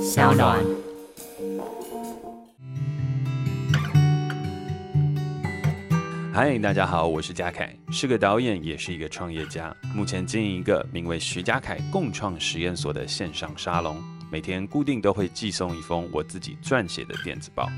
[0.00, 0.64] 小暖。
[6.32, 9.74] 嗨，大家好，我是嘉凯，是个导演，也是一个创业家。
[9.92, 14.00] 目前经营一个名为徐嘉凯共创实验所的线上沙龙，
[14.30, 17.68] 每天固定都会寄送一封我自己撰写的电子报，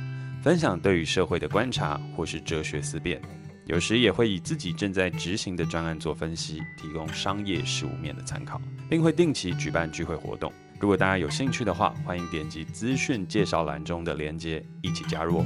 [0.42, 3.18] 分享对于社会的观察或是哲学思辨。
[3.64, 8.60] 有时也会以自己正在执行的专案做分析，提供商业实务面的参考，
[8.90, 10.52] 并会定期举办聚会活动。
[10.80, 15.44] 如果大家有兴趣的话，欢迎点击资讯介绍栏中的链接，一起加入。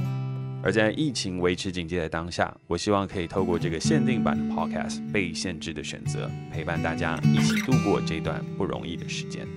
[0.61, 9.47] 而在疫情维持警戒的当下，我希望可以透过这个限定版的 Podcast《被限制的选择》，陪伴大家一起度过这段不容易的时间。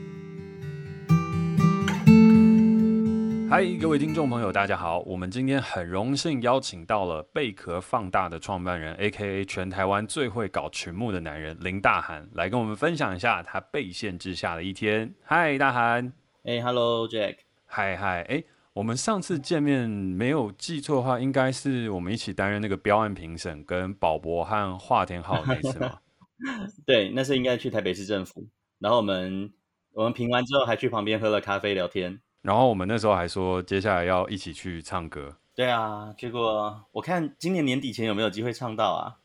[3.52, 5.00] 嗨，各位听众朋友，大家好！
[5.00, 9.44] 我们今天很荣幸邀请到了贝壳放大的创办人，A.K.A.
[9.44, 15.14] 全台湾最会搞群幕的男人林大涵，来跟我们分享一下他被限制下的一天。
[15.22, 16.10] 嗨，大涵！
[16.44, 17.40] 哎、hey，Hello，Jack！
[17.66, 18.22] 嗨嗨！
[18.22, 18.42] 哎，
[18.72, 25.98] 我们上次见面没有记错的话，应该是我们一起担任那个标案评审，跟宝博和华天浩那次吗？
[26.86, 29.52] 对，那是应该去台北市政府，然后我们
[29.92, 32.18] 我们评完之后还去旁边喝了咖啡聊天。
[32.42, 35.36] 然后我们那时候还说，接下来要一起去唱歌。
[35.54, 39.16] 对啊，结果我看今年年底前有没有机会唱到啊？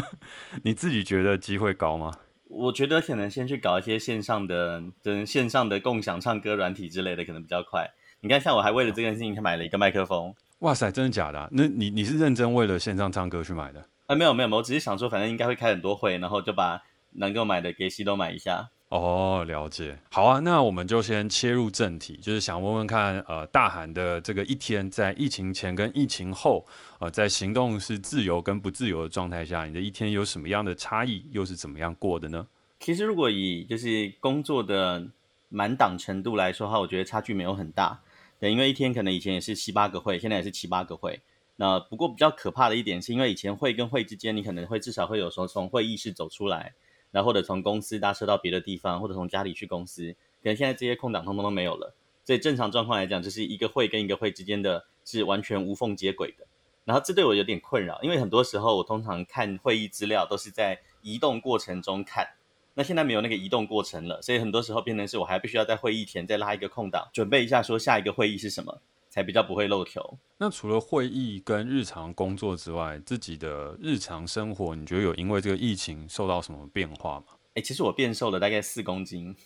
[0.62, 2.12] 你自己觉得机会高吗？
[2.48, 7.88] 我觉得可能先去搞一些线上的，就是线上的共享唱歌软体之类的，可能比较快。
[8.20, 10.34] 你看，像我还为了这件事情，买了一个麦克风。
[10.58, 11.48] 哇塞，真的假的啊？
[11.52, 13.82] 那你你是认真为了线上唱歌去买的？
[14.06, 18.68] 啊，没有没有，我只是想说，反正应该会开很多会，然后就把能够买的给西都买一下。
[18.90, 19.96] 哦，了解。
[20.10, 26.66] 好啊，那我们就先切入正题，就是想问问看，呃，大韩的这个一天，在疫情前跟疫情后，
[26.98, 32.44] 呃，在行动是自由跟不自由的状态下，你的一天有什么样的差异，又是怎么样过的呢？
[32.80, 35.06] 其实，如果以就是工作的
[35.48, 38.00] 满档程度来说的话，我觉得差距没有很大。
[38.40, 41.20] 对，因为一天可能以前也是七八个会，现在也是七八个会。
[41.54, 46.72] 那不过比较可怕的一点，是因为以前会跟会之间，你可能会至少会有时候从会议室走出来。
[47.10, 50.12] 然后或者从公司搭车到别的地方，或者从家里去公司，
[50.42, 51.94] 可能现在这些空档通通都没有了。
[52.24, 56.46] 所以正常状况来讲，就是一个会跟一个会之间的是完全无缝接轨的。
[56.84, 62.26] 然后这对我有点困扰，因为很多时候我通常看会议资料都是在移动过程中看，
[62.74, 68.80] 那现在没有那个移动过程了，所以很多时候变成是我还必须要在会议前再拉一个空档，准备一下说下一个会议是什么。
[69.10, 70.18] 才比较不会漏球。
[70.38, 77.24] 那除了会议跟日常工作之外，自己的日常生活，你觉得有因为这个疫情受到什么变化吗？
[77.48, 79.36] 哎、欸，其实我变瘦了大概四公斤，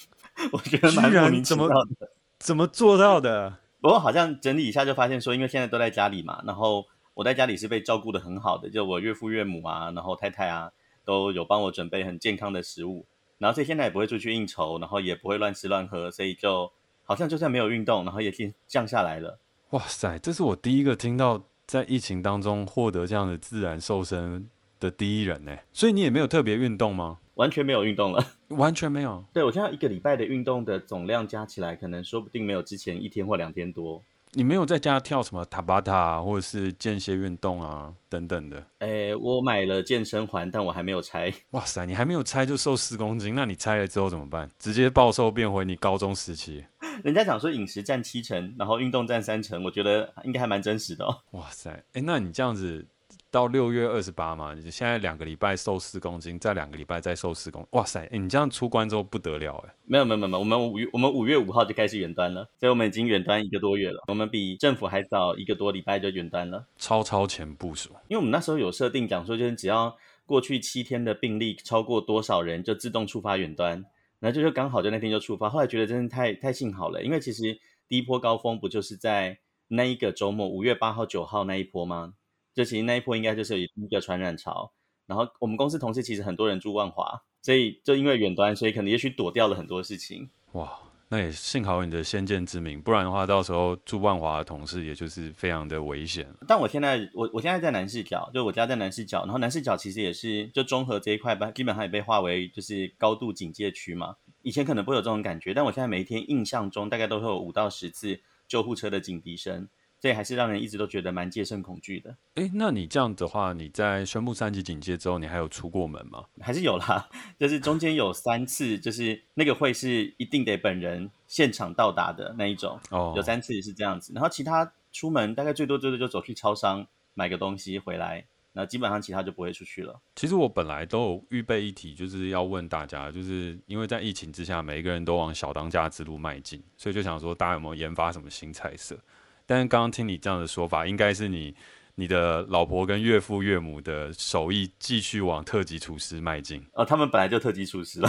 [0.52, 1.74] 我觉得蛮莫名其妙的。
[1.74, 1.98] 怎么
[2.38, 3.58] 怎么做到的？
[3.80, 10.70] 不过好像整理一下就发现说，因为现在都在家里嘛，然后我在家里是被照顾的很好的，就我岳父岳母啊，然后太太啊，
[11.04, 13.06] 都有帮我准备很健康的食物，
[13.38, 16.70] 然后所以现在也不会出去应酬，然后也不会乱吃乱喝，所以就。
[17.04, 19.38] 好像就算没有运动，然后也降降下来了。
[19.70, 24.48] 哇塞，这是我第一个听到在疫情当中获得这样的自然瘦身
[24.80, 25.56] 的第一人呢。
[25.72, 27.18] 所以你也没有特别运动吗？
[27.34, 29.24] 完全没有运动了， 完全没有。
[29.32, 34.00] 对，我现在一个礼拜的运动的总量加起来，可能说不定没有之前一天或两天多。
[34.36, 38.58] 你没有在家跳什么塔巴塔，或者是间歇运动啊等等的？
[38.80, 41.32] 哎、欸，我买了健身环，但我还没有拆。
[41.50, 44.50] 哇塞，你还没有拆就瘦四公斤，那你拆了之后怎么办？
[44.58, 46.64] 直接暴瘦变回你高中时期？
[47.02, 51.18] 人家讲说饮食占七成，然后运动占三成，我觉得应该还蛮真实的哦。
[51.32, 52.86] 哇塞，哎、欸，那你这样子。
[53.30, 58.06] 到六月二十八嘛，你现在两个礼拜瘦四公斤，再两个礼拜再瘦四公斤，哇塞！
[58.12, 59.74] 欸、你这样出关之后不得了哎。
[59.86, 64.04] 没有没有没有，我们五月我们五月五号就开始远端了，所以我们已经远端一个多月了。
[64.06, 67.90] 我们比政府还早一个多礼拜就远端了，超超前部署。
[68.06, 69.96] 因为我们那时候有设定讲说，就是只要
[70.26, 73.84] 过去七天的病例超过多少人，就自动触发远端，
[74.24, 75.50] 然后就就刚好就那天就触发。
[75.50, 82.14] 后来觉得真的太太幸好了，因为其实第一波高峰不就是在那一个周末五月八号九号那一波吗？
[82.54, 84.72] 就其实那一波应该就是有一个传染潮，
[85.06, 90.30] 然后我们公司同事其实很多人住万华，所以就因为远端，所以可能也许躲掉了很多事情。
[90.52, 90.72] 哇，
[91.08, 96.26] 那也幸好有你的先见之明，不然的话，到时候住万华的同事也就是非常的危险。
[96.46, 104.14] 但我现在我我现在在南市角，就我家在南市角，然后南市角其实也是就中和这一块吧，基本上也被划为就是高度警戒区嘛。
[104.44, 109.66] 以前可能不会有这种感觉，但我现在每一天印象中大概都会有五到十次救护车的警笛声。
[110.00, 112.14] 所以还是让人一直都觉得蛮戒慎恐惧的。
[112.34, 116.22] 诶、欸，那你这样的话，你在宣布三级警戒之后，你还有出过门吗？
[116.42, 117.08] 还是有啦，
[117.38, 122.78] 就是中间有三次，就是那个会是一定得本人现场到达的那一种。
[122.90, 124.12] 哦，有三次是这样子。
[124.14, 130.00] 然后其他出门大概最多最多就走去超商买个东西回来，那基本上其他就不会出去了。
[130.14, 138.96] 其实我本来都有预备一题，就是要问大家，就是因为在疫情之下，每一个人都往小当家之路迈进，所以就想说大家有没有研发什么新菜色？
[139.44, 141.54] 但是刚刚听你这样的说法，应该是你
[141.96, 146.64] 你的老婆跟岳父岳母的手艺继续往特级厨师迈进。
[146.74, 148.08] 哦，他们本来就特级厨师了。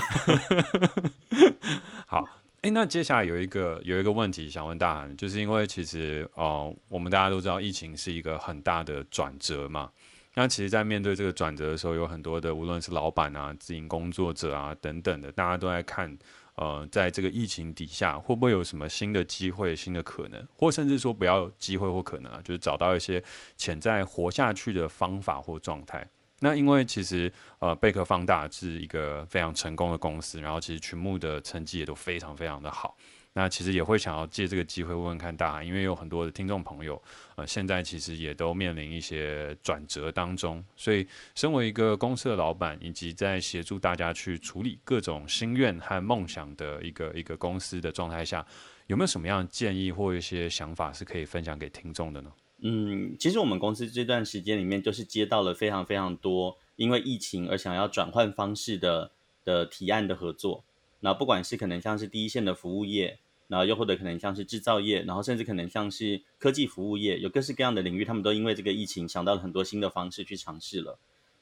[2.06, 2.24] 好。
[2.62, 9.92] 哎，那接下来有一个有一个问题想问大韩，就是因为其实呃，我们大家都知道疫情是一个很大的转折嘛。
[10.38, 16.18] 那其实，在面对这个转折的时候，有很多的无论是老板啊、自营工作者啊等等的，大家都在看，
[16.56, 23.24] 呃，在这个疫情底下，会不会有什么新的机会、新的可能，或甚至说不要机会或可能啊，就是找到一些
[23.56, 26.06] 潜在活下去的方法或状态。
[26.42, 32.98] 那因为其实呃贝壳放大是一个非常成功的公司，然后其实群募的成绩也都非常非常的好。
[33.38, 37.02] 那其实也会想要借这个机会问问看大韩，因为有很多的听众朋友
[37.36, 41.06] 呃现在其实也都面临一些转折当中，所以
[41.36, 48.46] 身为一个公司的老板，以及在协助大家去处理各种心愿和梦想的一个一个公司的状态下，
[48.88, 52.32] 有没有什么样的建议或一些想法是可以分享给听众的呢？
[52.62, 59.12] 嗯，其实我们公司这段时间里面，就是接到了非常非常多因为疫情而想要转换方式的
[59.44, 60.64] 的提案的合作。
[61.02, 70.98] 那不管是可能像是第一线的服务业，然后又或者可能像是制造业，然后甚至可能像是科技服务业，有各式各样的领域，他们都因为这个疫情想到了很多新的方式去尝试了。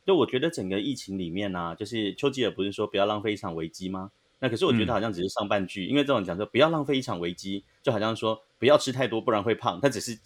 [0.05, 4.11] 就我觉得整个疫情里面呢、啊，就是丘吉尔不是说不要浪费一场危机吗？
[4.39, 9.79] 那可是我觉得好像只是上半句，嗯、因为这种讲说不要浪费一场危机，就好像说不要吃太多，不然会胖。
[9.81, 10.17] 它只是。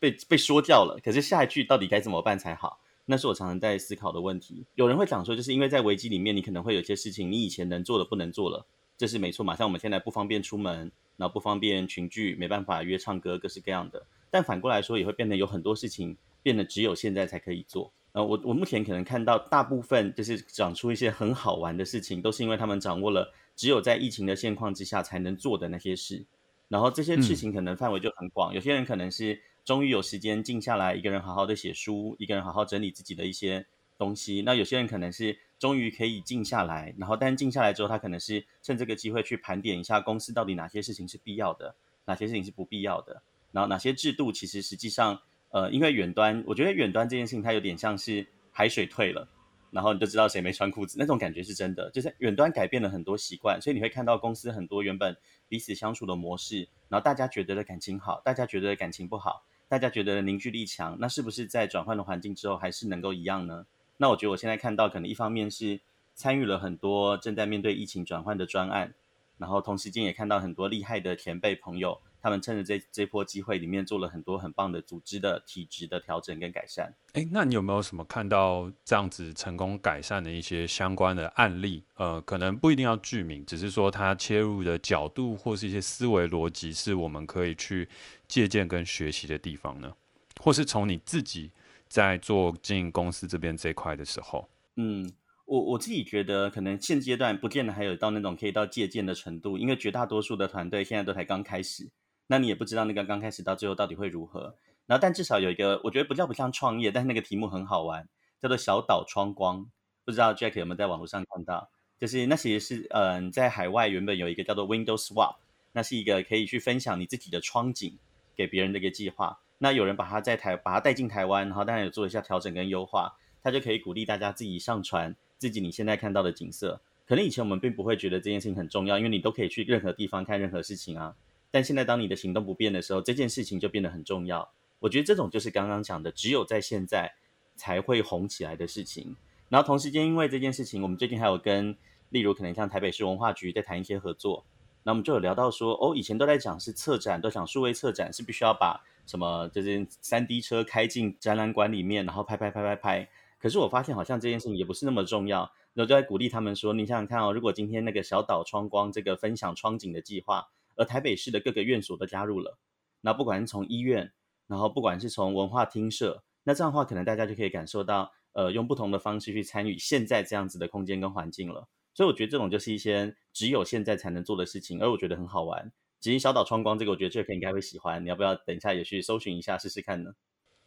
[0.00, 2.80] 被被说掉了，可是下一句到底该怎么办才好？
[3.04, 4.64] 那是我常常在思考的问题。
[4.74, 8.64] 有人会讲说，就是因为在危机里面，你可能会有些事情你以前能做的不能做了，
[8.96, 9.44] 这是没错。
[9.44, 10.90] 马上我们现在不方便出门，
[11.20, 14.04] 然后不方便群聚，没办法约唱歌，各式各样的。
[14.30, 17.92] 但反过来说，也会变得有很多事情变得只有现在才可以做。
[18.12, 26.24] 呃，我我目前可能看到大部分就是长出一些很好玩的事情，都是因为他们掌握了只有在疫情的现况之下才能做的那些事。
[26.68, 29.40] 然后这些事情可能范围就很广，嗯、有些人可能是。
[29.62, 33.64] 终于有时间静下来，一个人好好的写书，一个人好好整理自己的一些
[33.98, 34.42] 东西。
[34.42, 41.76] 那有些人可能是终于可以静下来，然后但静下来之后，他可能是趁这个机会去盘点一下公司到底哪些事情是必要的，
[42.06, 43.22] 哪些事情是不必要的，
[43.52, 45.20] 然后哪些制度其实实际上，
[45.50, 49.28] 呃，因为远端，我觉得远端这件事情它有点像是海水退了，
[49.70, 55.14] 然后你就知道谁没穿裤子，那种感觉是真的，就是远端改变了很多习惯，所以你会看到公司很多原本
[55.46, 59.44] 彼此相处的模式，然后大家觉得的感情好，大家觉得的感情不好。
[59.68, 63.66] 大家觉得凝聚力强，那是不是在转换的环境之后还是能够一样呢？
[64.00, 65.78] 那我觉得我现在看到，可能一方面是
[66.14, 68.94] 参与了很多正在面对疫情转换的专案，
[69.36, 72.00] 然后同时间也看到很多厉害的前辈朋友。
[72.22, 76.92] 他们趁着这这波机会，里面做了很多很棒的组织的体质的调整跟改善。
[77.12, 81.82] 诶，那你有没有什么看到这样子成功改善的一些相关的案例？
[81.96, 87.86] 呃，可能不一定要具名，只是说它切入的角度或是一些思维逻辑，是我们可以去
[88.26, 89.94] 借鉴跟学习的地方呢？
[90.42, 91.50] 或是从你自己
[91.90, 95.12] 在做经营公司这边这块的时候，嗯，
[95.44, 101.90] 我我自己觉得，可能现阶段不见得还有到那种可以到借鉴的程度，因为绝大多数的团队现在都才刚开始。
[102.28, 104.54] 那你也不知道那个刚开始到最后到底会如何，
[104.86, 108.08] 然后但至少有一个，我觉得不叫不像创业，但是那个题目很好玩，
[108.40, 109.68] 叫做小岛窗光，
[110.04, 111.68] 不知道 Jack 有没有在网络上看到？
[111.98, 115.34] 就是那其实是嗯、在海外原本有一个叫做 Windows Swap，
[115.72, 117.98] 那是一个可以去分享你自己的窗景
[118.36, 119.40] 给别人的一个计划。
[119.62, 126.80] 那有人把它在台把它带进台湾，然后当然有做一下调整跟优化，它就可以鼓励大家自己上传自己你现在看到的景色。
[127.06, 131.14] 可能以前我们并不会觉得这件事情很重要，因为你都可以去任何地方看任何事情啊。
[131.50, 134.50] 但现在，当你的行动不便的时候，这件事情就变得很重要。
[134.78, 137.12] 我觉得这种就是刚刚讲的，只有在现在
[137.54, 139.14] 才会红起来的事情。
[139.50, 141.76] 然后同时间，因为这件事情，我们最近还有跟，
[142.10, 144.44] 例如可能像台北市文化局在谈一些合作。
[144.84, 153.08] 那我们就有聊到说，哦，以前都在讲是策展，都讲数位策展是必须要把什么就是三 D 车开进展览馆里面，然后拍拍拍拍拍。
[153.40, 155.40] 可是我发现好像这件事情也不是那么重要。
[155.74, 160.48] 然后就在鼓励他们说，你想想看哦，如果今天那个小岛窗光这个分享窗景的计划。
[160.76, 162.56] 而台北市的各个院所都加入了，
[163.02, 164.12] 那不管是从医院，
[164.46, 171.68] 然后不管是从文化厅舍，那这样的话，可能大家就可以感受到，呃，用不同的方式去参与现在这样子的空间跟环境了。
[171.92, 175.70] 所以我觉得这种就是一些只有现在才能做的事情，而我觉得很好玩。
[176.00, 178.02] 其实小岛窗光这个，我觉得这个应该会喜欢。
[178.02, 180.10] 你要不要等一下也去搜寻一下试试看呢？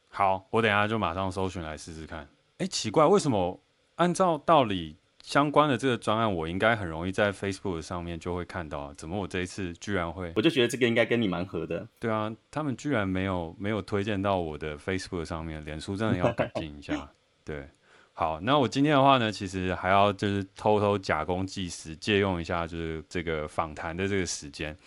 [0.09, 2.27] 好，我等一下就马上搜寻来试试看。
[2.59, 3.59] 哎，奇怪，为什么
[3.95, 4.97] 按照道理？
[5.23, 10.33] 相关的这个专案，我应该很容易在 Facebook 上面就会看到啊，怎么我这一次居然会？
[10.35, 11.87] 我就觉得这个应该跟你蛮合的。
[11.97, 17.09] 对啊，他们居然没有没有推荐到我的 Facebook 上面，脸书真的要改进一下。
[17.45, 17.65] 对，
[18.11, 24.77] 好，那我今天的话呢，其实还要就是偷偷假公济私，借用一下就是这个访谈的这个时间。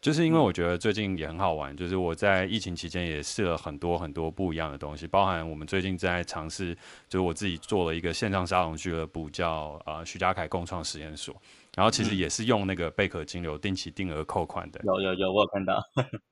[0.00, 6.74] 就是因为我觉得最近也很好玩，就是我在疫情期间也试了很多很多不一样的东西，包含我们最近在尝试，
[7.06, 11.36] 就是我自己做了一个线上沙龙俱乐部，叫呃徐家凯共创实验所，
[11.76, 14.80] 然后其实也是用那个贝壳金流定期定额扣款的。
[14.84, 15.82] 有有有，我有看到。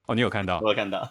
[0.07, 0.61] 哦，你有看到？
[0.61, 1.07] 我有看到。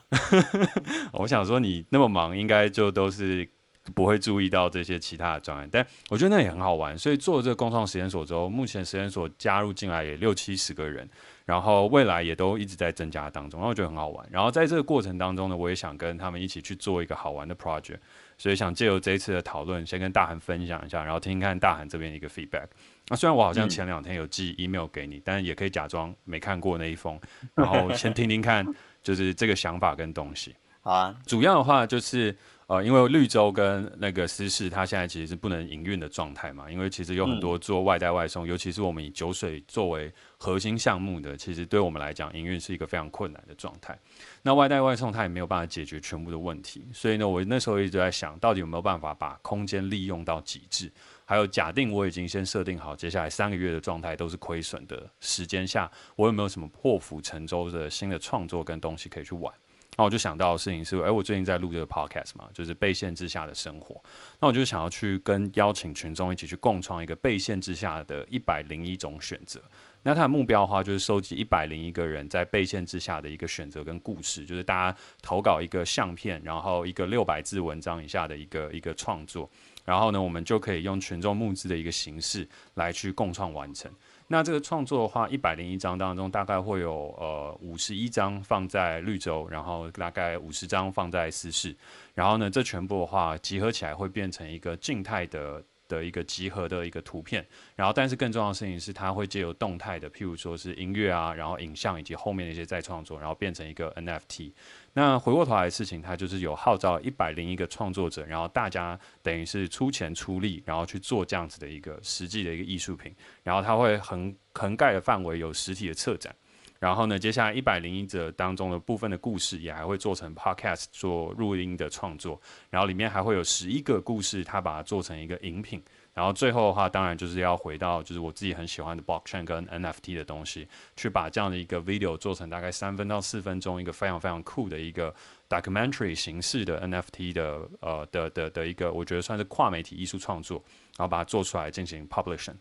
[1.14, 3.48] 我想说你那么忙，应该就都是
[3.94, 6.98] 不会注意到这些其他的专案，但我觉得那也很好玩。
[6.98, 11.08] 所以做了这个共创实验所之后，目前实验所加入进来也六七十个人。
[11.48, 14.28] 然后未来也都一直在增加当中，然后我觉得很好玩。
[14.30, 18.00] 然后在这个过程当中呢，我也想跟他们一起去做一个好玩的 project，
[18.38, 22.68] 所以想借由这一次的讨论，先跟大韩分享一下，然后听听看大韩这边一个 feedback。
[23.08, 27.18] 那虽然我好像前两天有寄 email 给你，嗯、但是也可以假装没看过那一封，
[27.56, 28.68] 然后先听听看，
[29.02, 30.54] 就是这个想法跟东西。
[30.82, 32.36] 好啊，主要的话就是。
[32.68, 36.70] 呃，因为绿洲跟那个私事，它现在其实是不能营运的状态嘛。
[36.70, 43.98] 因为其实有很多做外带外送，嗯、尤其是我们以酒水作为核心项目的，其实对我们来讲，营运是一个非常困难的状态。
[44.44, 50.92] 那外带外送它也没有办法解决全部的问题，所以呢，我那时候一直在想，到底有没有办法把空间利用到极致？
[51.26, 59.54] 还有，假定我已经先设定好接下来三个月的状态都是亏损的时间下，我有没有什么破釜沉舟的新的创作跟东西可以去玩？
[60.00, 64.00] 那我就想到的事情是，哎、我最近在录这个 podcast 嘛，就是被限制下的生活。
[64.40, 69.60] 那我就想要去跟邀请群众一起去共创一个被限制下的一百零一种选择。
[70.04, 79.50] 那他的目标的话，就是收集一百零一个人在被限制下的一个选择跟故事，就是大家投稿一个相片，然后一个六百字文章以下的一个一个创作，
[79.84, 83.92] 然后呢，我们就可以用群众募资的一个形式来去共创完成。
[84.30, 91.76] 那这个创作的话，一百零一张当中，大概会有呃五十一张放在绿洲，然后大概五十张放在私事，
[92.14, 104.52] 然后呢，这全部的话集合起来会变成一个静态的的一个集合的一个图片，然后但是更重要的事情是，它会借由动态的，譬如说是音乐啊，然后影像以及后面的一些再创作，然后变成一个 NFT。
[104.94, 116.36] 那回过头来的事情，它就是有号召一百零一个创作者，然后大家等于是出钱出力，然后去做这样子的一个实际的一个艺术品，然后它会横横盖的范围有实体的策展。
[116.80, 125.82] 然后呢，接下来一百零一则当中的部分的故事也还会做成 podcast 做录音的创作，然后里面还会有十一个故事，它把它做成一个饮品。
[126.14, 135.14] 然后最后的话，当然就是要回到就是我自己很喜欢的 blockchain 跟 NFT 的东西，去把这样的一个 video 做成大概三分到四分钟一个非常非常酷的一个
[135.48, 140.58] documentary 形式的 NFT 的呃的的的，的一个我觉得算是跨媒体艺术创作，
[140.98, 142.56] 然后把它做出来进行 publishing。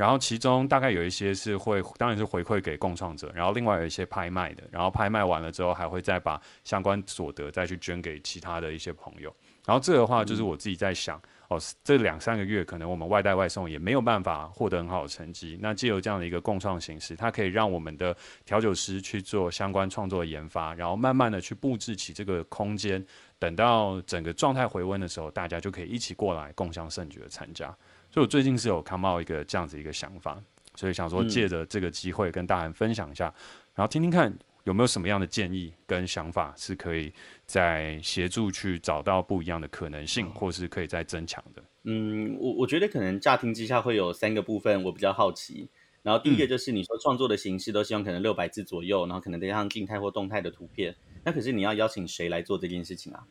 [0.00, 9.30] 然后其中大概有一些是会，当然是回馈给共创者，然后另外有一些拍卖的，然后拍卖完了之后还会再把相关所得再去捐给其他的一些朋友。
[9.66, 18.16] 然后这个的话就是我自己在想，哦，这两三个月可能我们外带外送也没有办法获得很好的成绩，那借由这样的一个共创形式，它可以让我们的
[18.46, 23.04] 调酒师去做相关创作的研发，然后慢慢的去布置起这个空间，
[23.38, 27.76] 等到整个状态回温的时候，大家就可以一起过来共享盛举的参加。
[28.10, 30.42] 所以我最近是有 come out 一个这样子一个想法，
[30.74, 33.40] 所以想说借着这个机会跟大家分享一下，嗯、
[33.76, 37.12] 然后听听看有没有什么样的建议跟想法是可以
[37.46, 41.62] 再协助去找到不一样的可能性，嗯、或是可以再增强的。
[41.84, 45.68] 嗯，我我觉得可能乍听之下会有三个部分，我比较好奇。
[46.02, 53.22] 然后第一个就是你说创作的形式都希望可能六百字左右，然后可能加上静态或动态的图片，那可是你要邀请谁来做这件事情啊？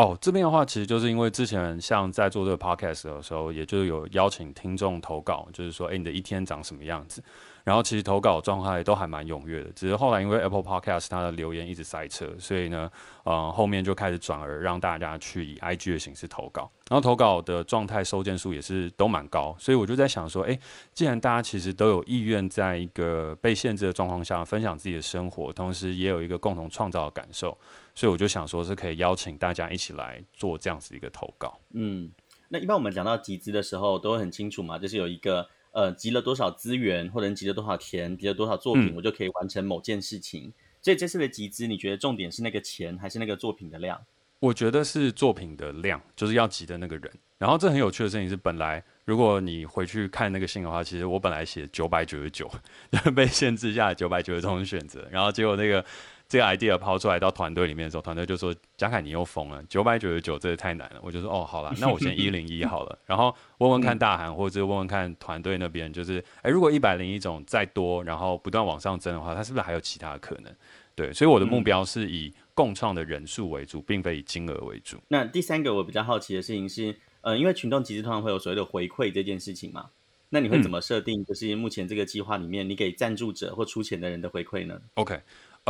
[0.00, 7.22] 哦，这边的话，其实就是因为之前像在做这个 podcast 的时候，也就是有邀请听众投稿，就是说，哎，你的一天长什么样子？
[7.64, 12.90] 然后其实投稿状态都还蛮踊跃的，只是后来因为 Apple Podcast 它的留言一直塞车，所以呢，
[13.24, 20.58] 呃，后面就开始转而让大家去以 IG 的形式投稿，然后投稿的状态收件数也是都蛮高，所以我就在想说，诶，
[20.94, 27.56] 既然大家其实都有意愿在一个被限制的状况下分享自己的生活，同时也有一个共同创造的感受，
[28.00, 31.60] 所以我就想说是可以邀请大家一起来做这样子一个投稿。
[31.74, 32.10] 嗯，
[32.48, 35.46] 那一般我们讲到集资的时候都会很清楚嘛，就是有一个。
[35.72, 40.52] 呃，集了多少资源，或者集了多少钱，集了多少作品，嗯、我就可以完成某件事情。
[40.82, 44.04] 所以这次的集资，你觉得重点是那个钱，还是那个作品的量？
[44.40, 47.12] 我觉得是作品的量，就是要集的那个人。
[47.38, 52.50] 然后这很有趣的事情是，本来如果你回去看那个信的话，其实我本来写九百九十九，
[53.14, 55.84] 被限制下来九百九十种选择，然后结果那个。
[56.30, 70.54] 这个 idea 抛出来到团队里面的时候，团队就说：“嘉凯，你又疯了，九百九十九，这也太难了。”我就说：“哦，好了，那我先 一零一好了。”然后问问看大韩，或者问问看团队那边，就是，哎，如果一百零一种再多，然后不断往上增的话，它是不是还有其他的可能？
[70.94, 74.98] 对，所以我的目标是以共创的人数为主，并非以金额为主。
[75.08, 79.90] 那第三个我比较好奇的事情是，呃，因为群众集资通常会有所谓的回馈这件事情嘛，
[80.28, 81.24] 那你会怎么设定？
[81.24, 85.20] 就是目前这个计划里面，你给赞助者或出钱的人的回馈呢？OK。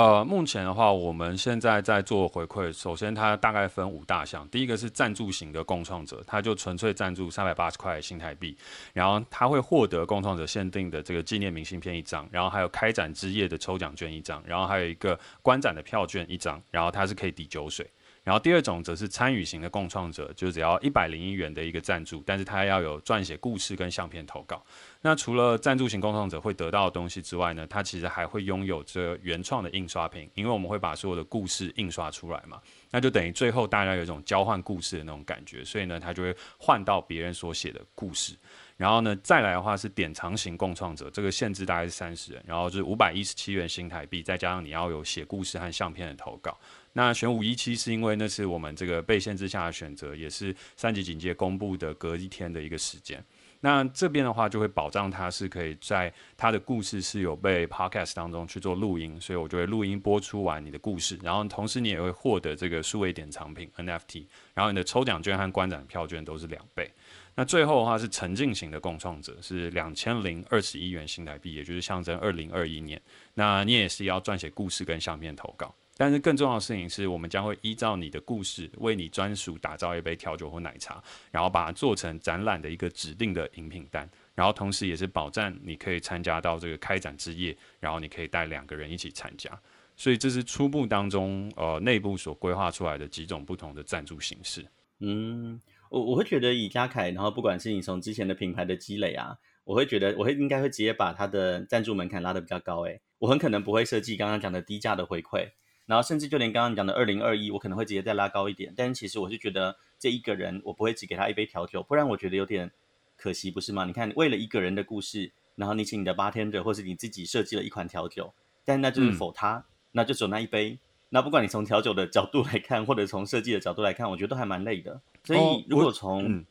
[0.00, 2.72] 呃，目前的话，我们现在在做回馈。
[2.72, 4.48] 首先，它大概分五大项。
[4.48, 8.56] 第一个是赞助型的共创者，他就纯粹赞助三百八十块新台币，
[8.94, 17.86] 然后他会获得共创者限定的这个纪念明信片一张，然后还有开展之夜的抽奖券一张，然后还有一个观展的票券一张，然后它是可以抵酒水。
[18.30, 24.64] 然后第二种则是参与型的共创者，就只要一百零一元的一个赞助，但是他要有撰写故事跟相片投稿。
[25.00, 32.60] 那除了赞助型共创者会得到的东西之外呢，他其实还会拥有这原创的印刷品，因为我们会把所有的故事印刷出来嘛，
[32.92, 38.36] 那就等于最后大家有一种交换故事的那种感觉，所以呢，他就会换到别人所写的故事。
[38.76, 46.56] 然后呢，再来的话是典藏型共创者，这个限制大概是三十人，然后就是五百一十七元新台币，再加上你要有写故事和相片的投稿。
[46.92, 53.24] 那选五一七是因为那是我们这个被限制下的选择，也是三级警戒公布的隔一天的一个时间。
[53.62, 66.90] 那这边的话就会保障他是可以在他的故事是有被 podcast 当中去做录音，所以我就会录音播出完你的故事，然后同时你也会获得这个数位典藏品 NFT，然后你的抽奖券和观展票券都是两倍。
[67.34, 73.00] 那最后的话是沉浸型的共创者，是两千零二十一元新台币，也就是象征二零二一年。
[73.34, 75.74] 那你也是要撰写故事跟相片投稿。
[76.00, 89.50] 但是更重要的事情是，我们将会依照你的故事，为你专属打造一杯调酒或奶茶，然后把它做成展览的一个指定的饮品单，然后同时也是保证你可以参加到这个开展之夜，然后你可以带两个人一起参加。
[89.94, 94.64] 所以这是初步当中呃内部所规划出来的几种不同的赞助形式。
[95.00, 102.80] 嗯，我我会觉得以嘉凯，然后不管是你从之前的品牌的积累啊，我会觉得我会应该会直接把它的赞助门槛拉得比较高。
[102.86, 105.50] 诶，我很可能不会设计刚刚讲的低价的回馈。
[105.90, 108.72] 然后甚至就连刚刚讲的二零二一，我可能会直接再拉高一点。
[108.76, 112.70] 但是其实我是觉得这一个人，我不会只给他一杯调酒，不然我觉得有点
[113.16, 113.84] 可惜，不是吗？
[113.84, 118.32] 你看，为了一个人的故事，然后你请你的 bartender 或是你自己设计了一款调酒，
[118.64, 120.78] 但那就是否他，嗯、那就只有那一杯。
[121.08, 125.00] 那不管你从调酒的角度来看，或者从设计的角度来看，我觉得都还蛮累的。
[125.24, 126.44] 所以如果从、哦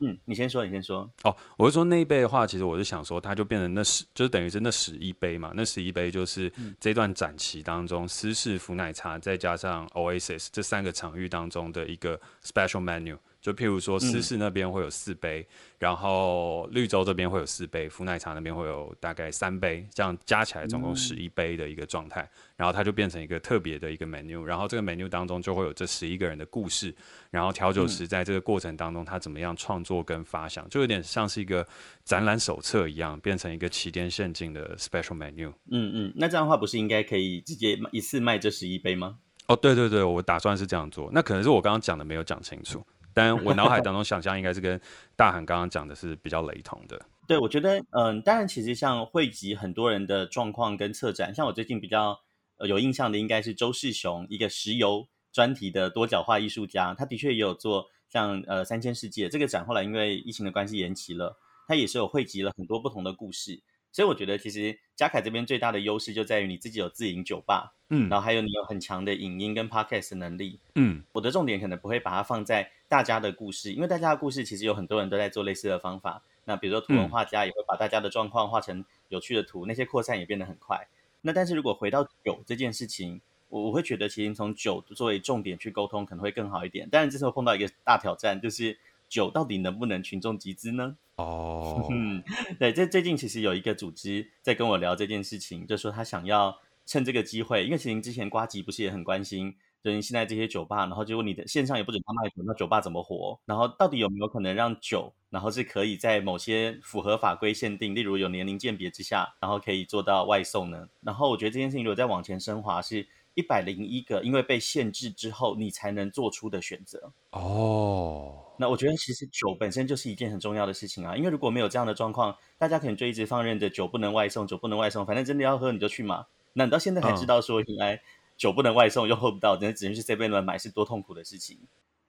[0.00, 1.08] 嗯，你先说，你先说。
[1.22, 5.52] 哦，我是说那一杯的话，其实我是想说，它就变成那十，就是等于是那十一杯嘛。
[5.54, 13.16] 那十一杯就是这段展期当中，斯氏福奶茶再加上 Oasis 这三个场域当中的一个 special menu。
[13.44, 15.46] 就譬如说，私事那边会有四杯，嗯、
[15.80, 22.22] 然后绿洲这边会有四杯，福奶茶那边会有大概三杯，这样加起来总共十一杯的一个状态。
[22.22, 26.94] 嗯、然后它就变成一个特别的一个 menu，然后这个 menu 当中就会有这十一个人的故事，
[27.30, 31.68] 然后调酒师在这个过程当中他怎么样创作跟发想，就有点像是一个
[32.02, 35.52] 展览手册一样，变成一个期间限定的 special menu。
[35.70, 39.18] 嗯嗯，那这样的话不是应该可以直接一次卖这十一杯吗？
[39.48, 41.10] 哦，对对对，我打算是这样做。
[41.12, 42.82] 那可能是我刚刚讲的没有讲清楚。
[43.14, 44.78] 但我脑海当 中想象应该是跟
[45.16, 47.00] 大韩刚刚讲的是比较雷同的。
[47.26, 52.20] 对，我觉得，嗯，当然，其实像汇集很多人的状况跟策展，像我最近比较
[52.58, 63.62] 呃有印象的，应该是周世雄，一个石油专题的多角化艺术家，他的确也有做像呃三千世界这个展，后来因为疫情的关系延期了，他也是有汇集了很多不同的故事。
[63.90, 76.22] 所以我觉得，其实嘉凯这边最大的优势就在于你自己有自营酒吧，嗯，然后还有你有很强的影音跟 podcast 的能力，嗯，我的重点可能不会把它放在大家的故事，因为大家的故事其实有很多人都在做类似的方法。
[76.46, 80.86] 那比如说图文画家也会把大家的状况画成有趣的图，那些扩散也变得很快。
[81.22, 86.86] 那但是如果回到酒这件事情，我我会觉得其实从酒作为重点去沟通可能会更好一点。
[86.90, 88.76] 但是这时候碰到一个大挑战，就是
[89.08, 90.96] 酒到底能不能群众集资呢？
[91.16, 91.92] 哦，oh.
[91.92, 92.22] 嗯，
[92.58, 103.38] 对，这最近其实有一个组织在跟我聊这件事情，就说他想要趁这个机会，因为其实之前瓜吉不是也很关心，就是现在这些酒吧，然后结果你的线上也不准他卖酒，那酒吧怎么活？
[103.44, 110.88] 然后到底有没有可能让酒，然后是可以在某些符合法规限定，例如有年龄鉴别之下，然后可以做到外送呢？
[111.00, 113.06] 然后我觉得这件事情如果再往前升华是。
[113.36, 117.12] 一百零一个，因为被限制之后，你才能做出的选择。
[117.30, 118.54] 哦，oh.
[118.56, 121.16] 那我觉得其实酒本身就是一件很重要的事情啊。
[121.16, 126.24] 因为如果没有这样的状况，大家可能就一直放任着酒不能外送，酒不能外送，反正真的要喝你就去嘛。
[126.54, 128.00] 那你到现在才知道说，原来
[128.38, 131.58] 酒不能外送又喝不到，真的只能去 7-Eleven 买是多痛苦的事情。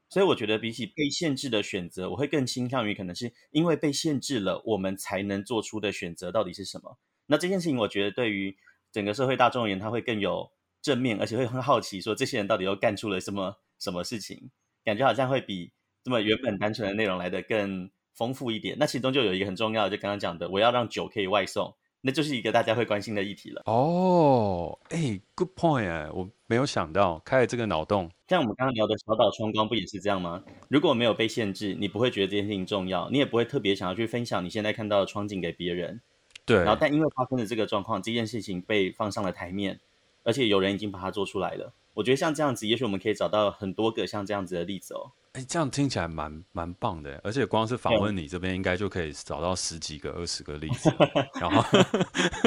[0.08, 6.98] 所以我觉得比起被限制的选择，我会更倾向于可能是因为被限制了，我们才能做出的选择到底是什么。
[7.26, 8.56] 那这件事情，我觉得对于
[8.92, 10.52] 整个社会大众而言，他会更有。
[10.82, 14.52] 正面，而且会很好奇，说这些人到底又干出了什么什么事情？
[14.84, 15.72] 感觉好像会比
[16.04, 18.78] 这么原本单纯的内容来的更丰富一点。
[18.80, 21.74] 那其中就有一个很重要的，就刚刚讲的，我要让酒可以外送，
[22.06, 23.64] 那就是一个大家会关心的议题了。
[23.66, 28.12] 哦，哎，good point 哎，我没有想到开了这个脑洞。
[28.28, 30.44] 像我们刚刚聊的小岛窗光不也是这样吗？
[30.70, 36.00] 如果没有被限制，你不会觉得这件事情重要，你也不会特别想要去分享你现在看到的窗景给别人。
[36.46, 36.58] 对。
[36.58, 39.80] 然后，但因为发生了这个状况，这件事情被放上了台面，
[40.24, 41.74] 而且有人已经把它做出来了。
[41.96, 45.12] 我觉得像这样子，也许我们可以找到很多个像这样子的例子哦。
[45.36, 50.90] 哎，这样听起来蛮蛮棒的，而且光是访问你这边，应该就可以找到十几个、二十个例子。
[51.42, 51.62] 然后，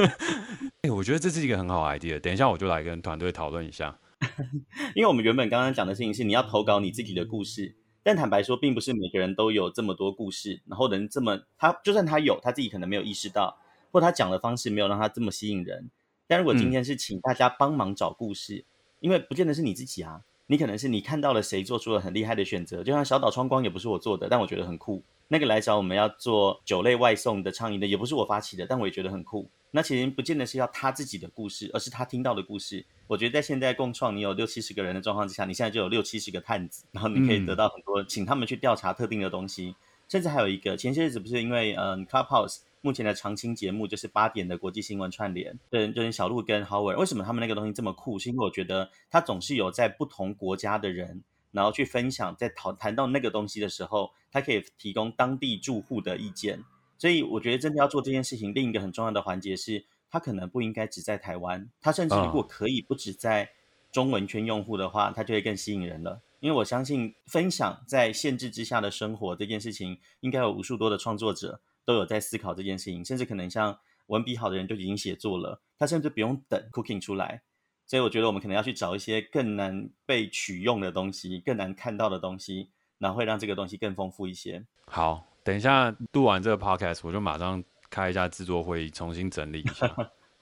[0.80, 2.18] 哎，我觉得这是一个很好的 idea。
[2.18, 3.98] 等一下，我就来跟团队讨论一下。
[4.96, 13.58] 因为我们原本刚刚讲的事情是你要投稿你自己的故事，但坦白说，并不是每个人都有这么多故事，然后能这么他就算他有，他自己可能没有意识到，
[13.92, 15.90] 或他讲的方式没有让他这么吸引人。
[16.26, 18.64] 但如果今天是请大家帮忙找故事，嗯、
[19.00, 20.22] 因为不见得是你自己啊。
[20.50, 25.02] 你可能是你看到了谁做出了很厉害的选择，就像小岛窗光也不是我做的，但我觉得很酷。
[25.28, 29.46] 那个来找我们要做酒类外送的倡议的也不是我发起的，但我也觉得很酷。
[29.70, 32.82] 那其实不见得是要他自己的故事，而是他听到的故事。
[33.06, 39.74] 我觉得在现在共创你有六七十个人的状况之下，你现在就有六七十个探子，然后你可以得到很多，请他们去调查特定的东西，
[40.08, 42.60] 甚至还有一个前些日子不是因为嗯 Clubhouse。
[42.80, 46.98] 目前的常青节目就是八点的国际新闻串联，对，就是小鹿跟 Howard。
[46.98, 48.18] 为什么他们那个东西这么酷？
[48.18, 56.62] 是因为我觉得他总是有在不同国家的人，然后去分享，在讨谈到那个东西的时候，他可以提供当地住户的意见。
[56.98, 63.50] 所以我觉得真的要做这件事情，另一个很重要的环节是，他可能不应该只在台湾，他甚至如果可以不只在
[63.92, 66.20] 中文圈用户的话，他就会更吸引人了。
[66.40, 71.60] 因为我相信分享在限制之下的生活这件事情，应该有无数多的创作者。
[71.88, 73.74] 都有在思考这件事情，甚至可能像
[74.08, 77.40] 文笔好的人就已经写作了，他甚至不用等 cooking 出来。
[77.86, 84.62] 所以我觉得我们可能要去找一些更难被取用的东西，更难看到的东西，然后会让这个东西更丰富一些。
[84.84, 89.90] 好，等一下录完这个 podcast，我就马上开一下制作会议，重新整理一下。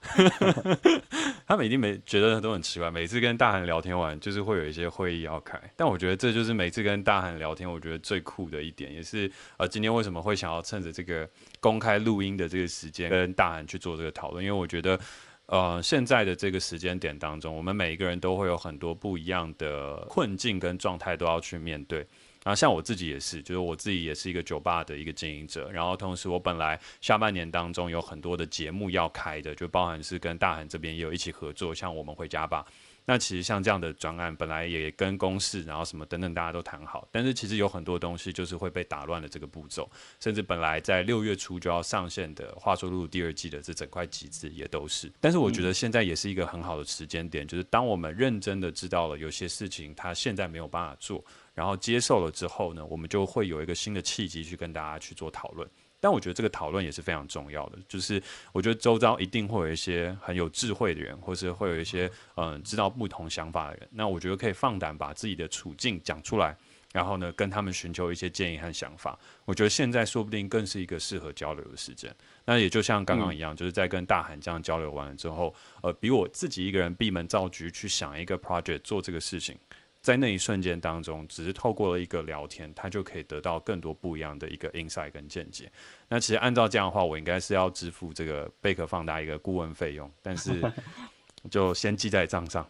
[1.46, 5.60] 他们一定没觉得都很奇怪，每次跟大韩聊天完，就是会有一些会议要开。
[5.76, 11.28] 但我觉得这就是每次跟大韩聊天，我觉得最酷的一点，也是呃，今天为什么会想要趁着这个
[11.60, 14.44] 公开录音的这个时间，跟大韩去做这个讨论？
[14.44, 14.98] 因为我觉得，
[15.46, 22.04] 呃，现在的这个时间点当中，我们每一个人都会有很多不一样的困境跟状态都要去面对。
[22.46, 25.68] 然后像我自己也是，就是我自己也是一个酒吧的一个经营者。
[25.68, 32.64] 然后同时，我本来下半年当中有很多的节目要开的，就包含是跟大韩这边也有一起合作，像我们回家吧。
[33.08, 37.08] 那其实像这样的专案，本来也跟公示，然后什么等等，大家都谈好。
[37.12, 39.88] 但是其实有很多东西就是会被打乱了这个步骤，
[40.18, 45.10] 甚至本来在六月初就要上线的《话说露露》第二季的这整块机制也都是。
[45.20, 51.24] 但是我觉得现在也是一个很好的时间点，就是当我们认真的知道了有些事情它现在没有办法做。
[51.54, 55.66] 然后接受了之后呢，我们就会有一个新的契机去跟大家去做讨论。
[56.06, 63.88] 但我觉得这个讨论也是非常重要的，就是我觉得周遭一定会有一些很有智慧的人，或是会有一些嗯知道不同想法的人。
[63.90, 66.56] 那我觉得可以放胆把自己的处境讲出来，
[66.92, 69.18] 然后呢跟他们寻求一些建议和想法。
[69.44, 72.14] 我觉得现在说不定更是一个适合交流的时间。
[72.44, 79.58] 那也就像刚刚一样，就是在跟大韩这样交流完了之后，呃，比我自己一个人闭门造局去想一个 project 做这个事情。
[80.06, 85.68] 在那一瞬间当中，只是透过了一个聊天，他就可以得到更多不一样的一个 insight 跟见解。
[86.08, 90.62] 那其实按照这样的话，我应该是要支付这个贝壳放大一个顾问费用，但是
[91.50, 92.64] 就先记在账上。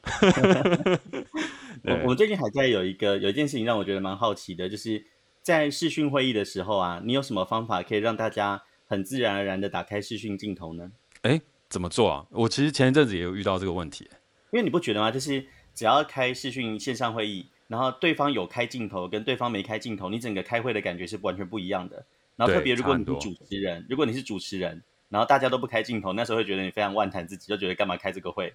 [1.84, 5.04] 我我最近还在有一个有一件事情让我觉得蛮好奇的，就是
[5.42, 10.90] 在视讯会议的时候啊，你有什么方法可以让大家很自然而然的打开视讯镜头呢？
[11.20, 12.26] 诶，怎么做啊？
[12.30, 14.08] 我其实前一阵子也有遇到这个问题，
[14.52, 15.10] 因为你不觉得吗？
[15.10, 15.44] 就是。
[15.76, 22.04] 只要开视讯线上会议，然后对方有开镜头跟对方没开镜头，你整个开会的感觉是完全不一样的。
[22.34, 28.54] 然后特别如果你是主持人，如果你是主持人，然后大家都不开镜头，那时候会觉得你非常万谈自己，就觉得干嘛开这个会？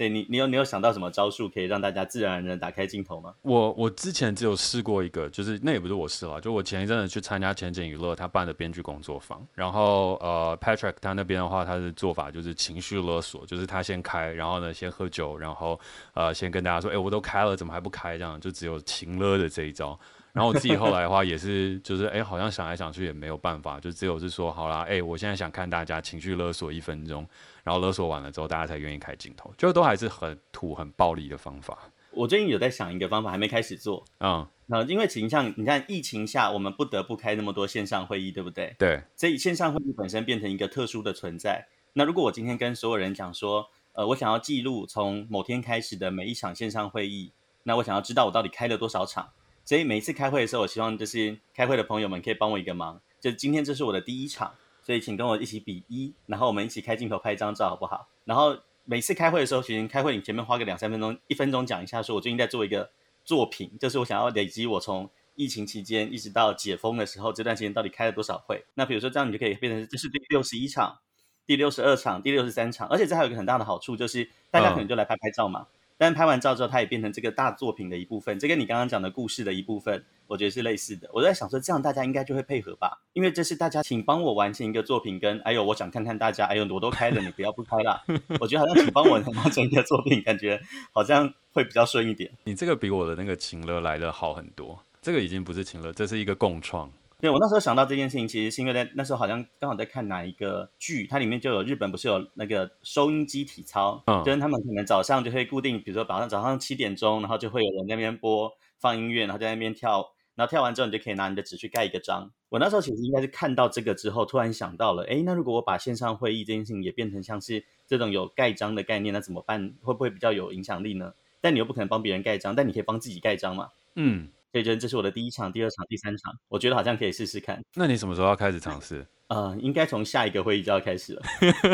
[0.00, 3.34] 对你，你有你有想到什么招数可以让大家自然而然打开镜头吗？
[3.42, 15.78] 我我之前只有试过一个，就是那也不是我试了，就我前一阵子去参加前景娱乐他办的编剧工作坊，然后呃 Patrick 他那边的话，他的做法就是情绪勒索，就是他先开，然后呢先喝酒，然后
[16.14, 18.16] 呃先跟大家说，哎、我都开了，怎么还不开？
[18.16, 20.00] 这样就只有情勒的这一招。
[20.32, 27.26] 然后我自己后来的话也是，就是哎、欸，好像想来想去也没有办法，就只有是说，好啦，哎、欸，我现在想看大家情绪勒索一分钟。
[27.62, 31.78] 然后勒索完了之后，大家才愿意开镜头，就都还是很土、很暴力的方法。
[32.12, 34.02] 我最近有在想一个方法，还没开始做。
[34.20, 38.74] 嗯，那因为其实像你看疫情下，我们不得不开那么多线上会议，对不对？
[38.78, 39.02] 对。
[39.14, 41.66] 所以线上会议本身变成一个特殊的存在。
[41.92, 47.32] 那如果我今天跟所有人讲说，呃，我想要记录从某天开始的每一场线上会议，
[47.64, 49.28] 那我想要知道我到底开了多少场。
[49.70, 54.52] 所以每一次开会的时候，我希望就是开会的朋友们可以帮我一个忙，就今天这是我的第一场。
[54.82, 58.08] 所以，请跟我一起比一，然后我们一起开镜头拍一张照，好不好？
[58.24, 62.90] 然后，每次开会的时候，其实开会你前面花个两三分钟、一分钟讲一下，说我最近在做一个
[63.24, 68.64] 作品，就是我想要累积我从疫情期间一直到解封的时候这段时间到底开了多少会。
[68.74, 70.98] 那比如说这样，你就可以变成这是第六十一场、
[71.46, 75.68] 第六十二场、第六十三场，而且这还有一个很大的好处，就是大家可能就来拍拍照嘛。
[76.00, 81.06] 但拍完照之后，它也变成这个大作品的一部分，这跟你刚刚讲的故事的一部分，我觉得是类似的。
[81.12, 88.02] 我在想说，这样大家应该就会配合吧，因为这是大家请帮我完成一个作品，跟哎呦，我想看看大家，哎呦，我都开了，你不要不开啦。
[88.40, 90.58] 我觉得好像请帮我完成一个作品，感觉
[90.92, 92.32] 好像会比较顺一点。
[92.44, 96.90] 你这个比我的那个情乐来的好很多，这个已经不是情乐，这是一个共创。
[97.20, 112.30] 对，我那时候想到这件事情，其实是因为在那时候好像刚好在看哪一个剧，它里面就有日本不是有那个收音机体操，嗯，就是他们可能早上就会固定，比如说早上早上七点钟，然后就会有人在那边播放音乐，然后在那边跳，然后跳完之后你就可以拿你的纸去盖一个章。
[112.48, 119.74] 我那时候其实应该是看到这个之后，突然想到了，哎，那如果我把线上会议这件事情也变成像是这种有盖章的概念，那怎么办？
[119.82, 121.12] 会不会比较有影响力呢？
[121.42, 123.68] 但你又不可能帮别人盖章，但你可以帮自己盖章嘛？
[123.94, 124.28] 嗯。
[124.52, 127.62] 所以，这是我的第一场、第二场、第三场，我觉得好像可以试试看。
[127.74, 129.06] 那你什么时候要开始尝试？
[129.28, 131.22] 呃，应该从下一个会议就要开始了。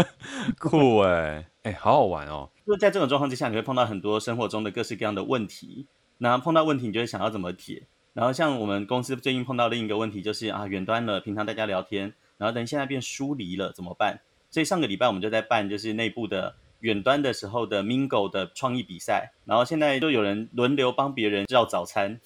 [0.61, 2.51] 酷哎、欸，哎、欸，好好玩哦！
[2.67, 5.87] 就在这种状况之下，你会碰到很多生活中的各式各样的问题。
[6.19, 7.87] 那碰到问题，你就会想要怎么解。
[8.13, 14.21] 然后，像我们公司最近碰到另一个问题，就是啊，远端了，平常大家聊天，然后等现在变疏离了，怎么办？
[14.51, 19.33] 所以上个礼拜我们就在办，就是内部的远端的时候的 Mingle 的创意比赛。
[19.47, 22.21] 然后现在就有人轮流帮别人叫早餐。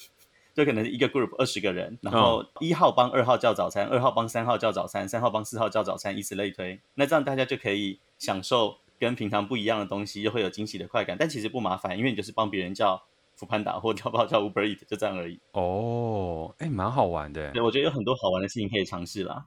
[0.55, 6.81] 就可能一个 group 二十个人，然后一号帮二号叫早餐，二号帮三号叫早餐，三号帮四号叫早餐，以此类推。
[6.95, 11.17] 那这样大家就可以享受跟平常不一样的东西，又会有惊喜的快感。
[11.19, 13.03] 但其实不麻烦，因为你就是帮别人叫
[13.39, 15.39] foodpanda 或叫包叫 Uber Eat，就这样而已。
[15.53, 17.51] 哦，哎，蛮好玩的。
[17.53, 19.47] 对，我觉得有很多好玩的事情可以尝试啦。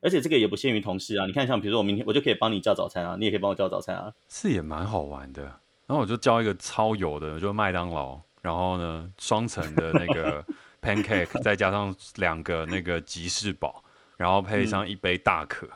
[0.00, 5.42] 而且这个也不限于同事啊，你看像比如说我明天我就可以帮你叫早餐啊，你也可以帮我叫早餐啊，是也蛮好玩的。
[5.86, 8.20] 然后我就叫一个超油的，就麦当劳。
[8.44, 10.44] 然后呢，双层的那个
[10.82, 13.82] pancake，再加上两个那个吉士堡，
[14.18, 15.72] 然后配上一杯大可，嗯、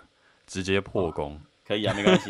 [0.47, 1.41] 直接破功。
[1.67, 2.29] 可以啊，没关系，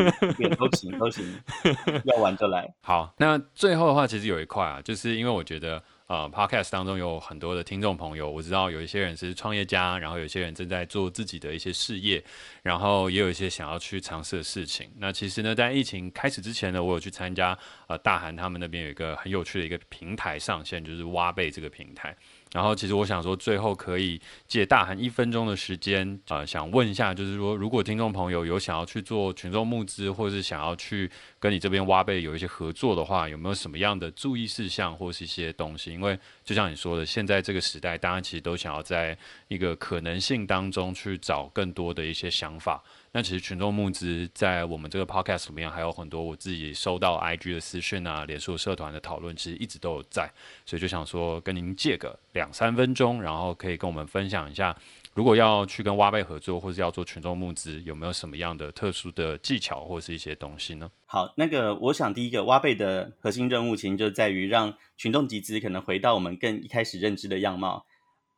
[0.56, 1.24] 都行都行，
[2.06, 2.72] 要玩就来。
[2.82, 5.82] 好，那最后的话，其实有一块啊，就是因为我觉得。
[6.08, 12.24] 呃，Podcast 当中有很多的听众朋友，我知道有一些人是创业家，然后有些人正在做自己的一些事业，
[12.62, 14.90] 然后也有一些想要去尝试的事情。
[14.96, 17.56] 那其实呢，在疫情开始之前呢，我有去参加
[17.88, 22.16] 呃大韩他们那边有一个很有趣的一个平台上线，就是挖贝这个平台。
[22.52, 35.92] 然后，其实我想说，最后可以借大韩一分钟的时间，呃，想问一下，就是说，如果听众朋友有想要去做群众募资，或者是想要去跟你这边挖贝有一些合作的话，有没有什么样的注意事项或是一些东西？
[35.92, 39.16] 因为就像你说的，现在这个时代，大家其实都想要在
[39.48, 42.82] 一个可能性当中去找更多的一些想法。
[43.12, 50.30] 那其实群众募资在我们这个 podcast 里面还有很多，我自己收到 IG 的私讯啊，脸书社团的讨论，其实一直都有在，
[50.66, 54.76] 所以就想说跟您借个两三分钟，然后可以跟我们分享一下，
[55.14, 60.90] 如果要去跟挖贝合作，或是要做群众募资，有没有什么样的特殊的技巧或是一些东西呢？
[61.06, 67.86] 好，那个我想第一个挖贝的核心任务，其实就在于让群众集资可能回到我们更一开始认知的样貌。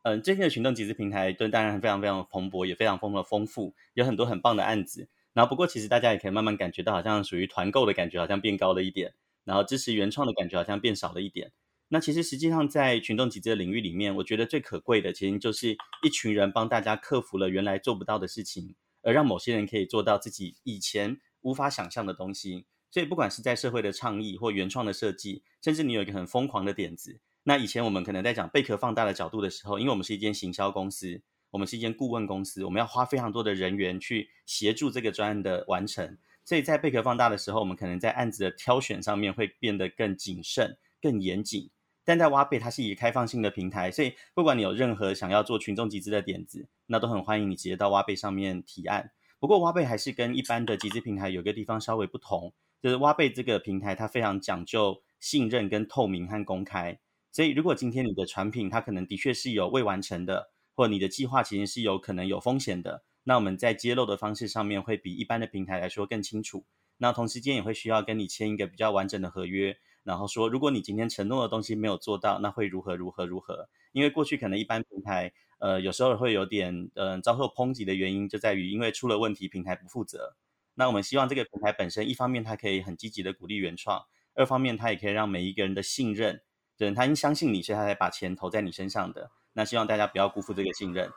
[0.03, 5.07] 嗯，最近的群众集资平台都当然非常非常蓬勃，也非常丰富的丰富，有很多很棒的案子。
[5.31, 11.51] 然后不过其实大家也可以慢慢感觉到，好像属于团购的感觉好像变高了一点，然后支持原创的感觉好像变少了一点。
[11.89, 22.65] 那其实实际上在群众集资的领域里面，我觉得最可贵的，其实就是一群人帮大家克服了原来做不到的事情，而让某些人可以做到自己以前无法想象的东西。
[22.89, 27.19] 所以不管是在社会的倡议或原创的设计，甚至你有一个很疯狂的点子。
[27.43, 41.69] 那以前我们可能在讲贝壳放大的角度的时候，因为我们是一间行销公司，我们是一间顾问公司，我们要花非常多的人员去协助这个专案的完成，所以在贝壳放大的时候，我们可能在案子的挑选上面会变得更谨慎、更严谨。
[42.03, 49.11] 但在挖贝，它是一个开放性的平台，所以不管你有任何想要做群众集资的点子，那都很欢迎你直接到挖贝上面提案。
[49.39, 56.99] 不过挖贝还是跟一般的集资平台有个地方稍微不同，就是挖贝这个平台它非常讲究信任、跟透明和公开。
[57.31, 66.65] 所以，如果今天你的产品它可能的确是有未完成的，或你的计划其实是有可能有风险的，那我们在揭露的方式上面会比一般的平台来说更清楚。
[66.97, 73.69] 那同时间也会需要跟你签一个比较完整的合约，然后说，如果你今天承诺的东西没有做到，那会如何如何如何？
[73.93, 80.35] 因为过去可能一般平台，呃，有时候会有点，嗯、遭受抨击的原因就在于因为出了问题，平台不负责。
[80.75, 86.41] 那我们希望这个平台本身，一方面它可以很积极的鼓励原创，二方面它也可以让每一个人的信任。
[86.85, 89.31] 人他因相信你，所以他才把钱投在你身上的。
[89.53, 91.11] 那希望大家不要辜负这个信任。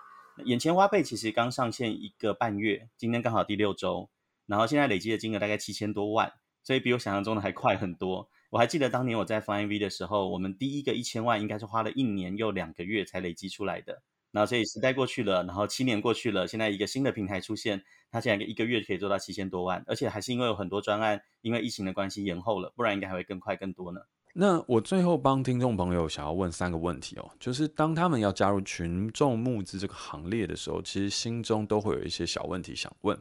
[0.44, 4.11] 眼前花呗其实刚上线一个半月，今天刚好第六周，
[4.46, 6.33] 然后现在累积的金额大概七千多万。
[6.62, 8.29] 所以比我想象中的还快很多。
[8.48, 14.03] 我还记得当年我在 FlyingV 的时候，我们第一个一千万应该是花了一年又两个月才累积出来的。
[14.33, 24.00] 然后所以时代过去了，然后七年过去了，现在一个新的平台出现，它现在一个月可以做到七千多万，而且还是因为有很多专案因为疫情的关系延后了，不然应该还会更快更多呢。
[24.37, 33.16] 那我最后帮听众朋友想要问三个问题哦，就是当他们要加入群众募资这个行列的时候，其实心中都会有一些小问题想问。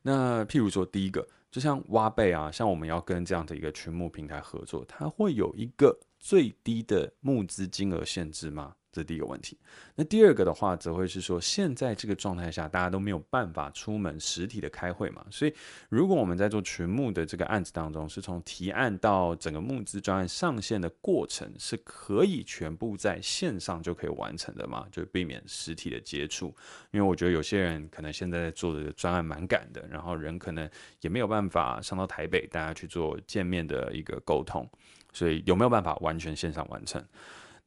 [0.00, 5.94] 那譬如说，第一个，就像挖贝啊，像我们要跟这样的一个群募平台合作，它会有一个
[6.26, 8.74] 最低的募资金额限制吗？
[8.90, 9.56] 这是第一个问题。
[9.94, 15.24] 那第二个的话，则会是说，现在这个状态下，大家都没有办法出门实体的开会嘛。
[15.30, 15.54] 所以，
[15.88, 24.84] 如果我们在做群募的这个案子当中，是从提案到整个募资专案上线的过程，是可以全部在线上就可以完成的嘛？
[24.90, 26.52] 就避免实体的接触。
[26.90, 30.68] 因为我觉得有些人可能现在在做的专案蛮赶的，然后人可能
[31.02, 34.68] 也没有办法上到台北，大家去做见面的一个沟通。
[35.16, 37.02] 所以，有没有办法完全线上完成？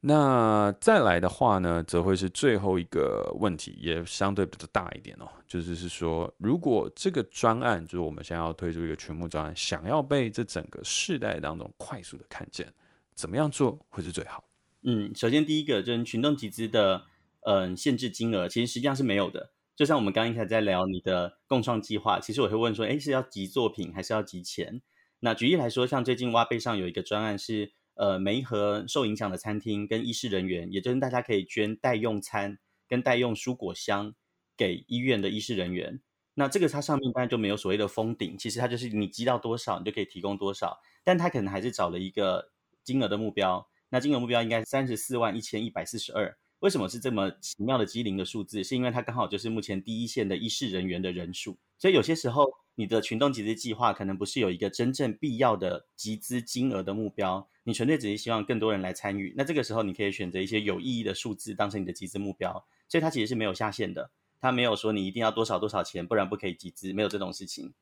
[0.02, 5.28] 那再来的话呢，则会是最后一个问题，也相对比较大一点哦。
[5.48, 12.72] 就是是说，如果这个专案，就是我们现在要推出一个群募专案，想要被这整个世代当中快速的看见，
[13.16, 14.44] 怎么样做会是最好？
[14.84, 17.02] 嗯，首先第一个就是群众集资的，
[17.40, 19.50] 嗯，限制金额其实实际上是没有的。
[19.76, 24.80] 就像我们刚刚一开始在聊你的共创计划，其实我会问说，诶，是要集作品还是要集钱？
[25.20, 27.72] 那举例来说，像最近挖贝上有一个专案是。
[27.96, 34.14] 呃，每一盒受影响的餐厅跟医事人员，也就是大家可以捐代用餐跟代用蔬果箱
[34.56, 36.00] 给医院的医事人员。
[36.32, 40.80] 那这个它上面当然就没有所谓的封顶，其实它就是你积到多少，你就可以提供多少。
[41.04, 42.52] 但它可能还是找了一个
[42.82, 46.34] 金额的目标，那金额目标应该三十四万一千一百四十二。
[46.60, 48.64] 为什么是这么奇妙的机灵的数字？
[48.64, 51.58] 是因为它刚好就是目前第一线的医事人员的人数。
[51.76, 52.46] 所以有些时候，
[52.80, 57.46] 你的群众集资计划可能不是有一个真正必要的集资金额的目标。
[57.62, 67.74] 你纯粹只是希望更多人来参与，那这个时候你可以选择一些有意义的数字当成你的集资目标，所以它其实是没有下限的，它没有说你一定要多少多少钱，不然不可以集资，没有这种事情。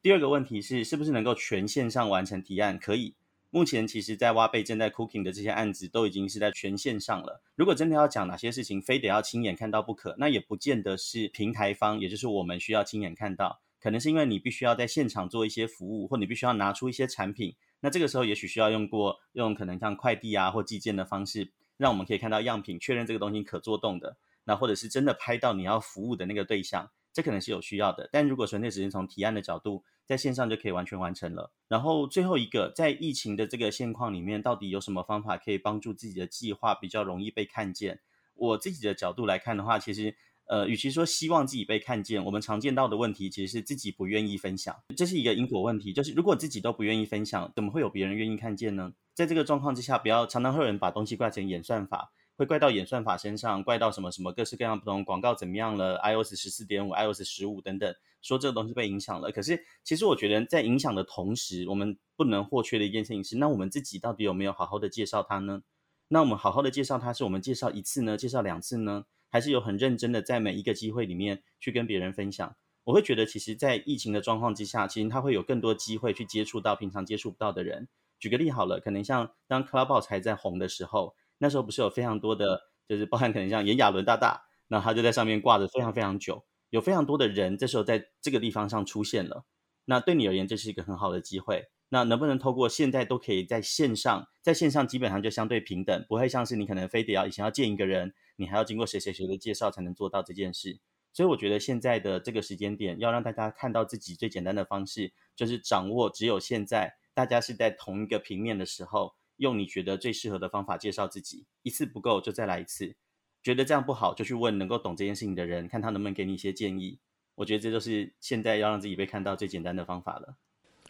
[0.00, 2.78] 第二个问题是，是不是能够全线上完成提案？
[2.78, 3.16] 可以，
[3.50, 7.42] 目前其实在挖贝正在 cooking 的这些案子都已经是在全线上了。
[7.56, 17.54] 如果真的要讲哪些事情非得要亲眼看到不可，那也不见得是平台方，也就是我们需要亲眼看到，可能是因为你必须要在现场做一些服务，或你必须要拿出一些产品。
[17.78, 24.16] 那这个时候也许需要用过用可能像快递啊或寄件的方式，让我们可以看到样品，确认这个东西可做动的。
[24.42, 28.10] 那或者是真的拍到你要服务的那个对象，这可能是有需要的。
[28.10, 31.52] 但如果纯粹只是从提案的角度，在线上就可以完全完成了。
[31.68, 38.00] 然后最后一个，在疫情的这个现况里面，到底有什么方法可以帮助自己的计划比较容易被看见？
[38.34, 40.16] 我自己的角度来看的话，其实。
[40.46, 45.92] 呃，与其说希望自己被看见，我们常见到的问题其实是自己不愿意分享，这是一个因果问题。
[45.92, 48.92] 就是如果自己都不愿意分享，怎么会有别人愿意看见呢？
[49.14, 59.32] 在这个状况之下，不要常常会有人把东西怪成演算法，会怪到演算法身上，怪到什么什么各式各样不同广告怎么样了，iOS 十四点五、iOS 十五等等，说这个东西被影响了。
[59.32, 65.62] 可是其实我觉得在影响的同时，我们不能或缺的一件事情是，那我们自己到底有没有好好的介绍它呢？
[66.08, 68.16] 那我们好好的介绍它，是我们介绍一次呢？
[68.16, 69.06] 介绍两次呢？
[69.36, 72.56] 还是有很认真的在每一个机会里面去跟别人分享。
[72.84, 77.86] 我会觉得，其实，在疫情的状况之下，其实他会有更多机会去接触到平常接触不到的人。
[78.18, 89.44] 举个例好了，可能像当 Clubhouse 还在红的时候，那时候不是有非常多的，就是包含可能像炎亚纶大大，那他就在上面挂着非常非常久，有非常多的人这时候在这个地方上出现了。
[89.84, 91.66] 那对你而言，这是一个很好的机会。
[91.88, 100.78] 那能不能透过现在都可以在线上，在线上基本上就相对平等，不会像是你可能非得要以前要见一个人，你还要经过谁谁谁的介绍才能做到这件事。
[101.12, 112.96] 所以我觉得现在的这个时间点，要让大家看到自己最简单的方式，就是掌握只有现在大家是在同一个平面的时候，用你觉得最适合的方法介绍自己，一次不够就再来一次，
[113.42, 116.98] 觉得这样不好就去问能够懂这件事情的人，看他能不能给你一些建议。
[117.36, 120.36] 我觉得这就是现在要让自己被看到最简单的方法了。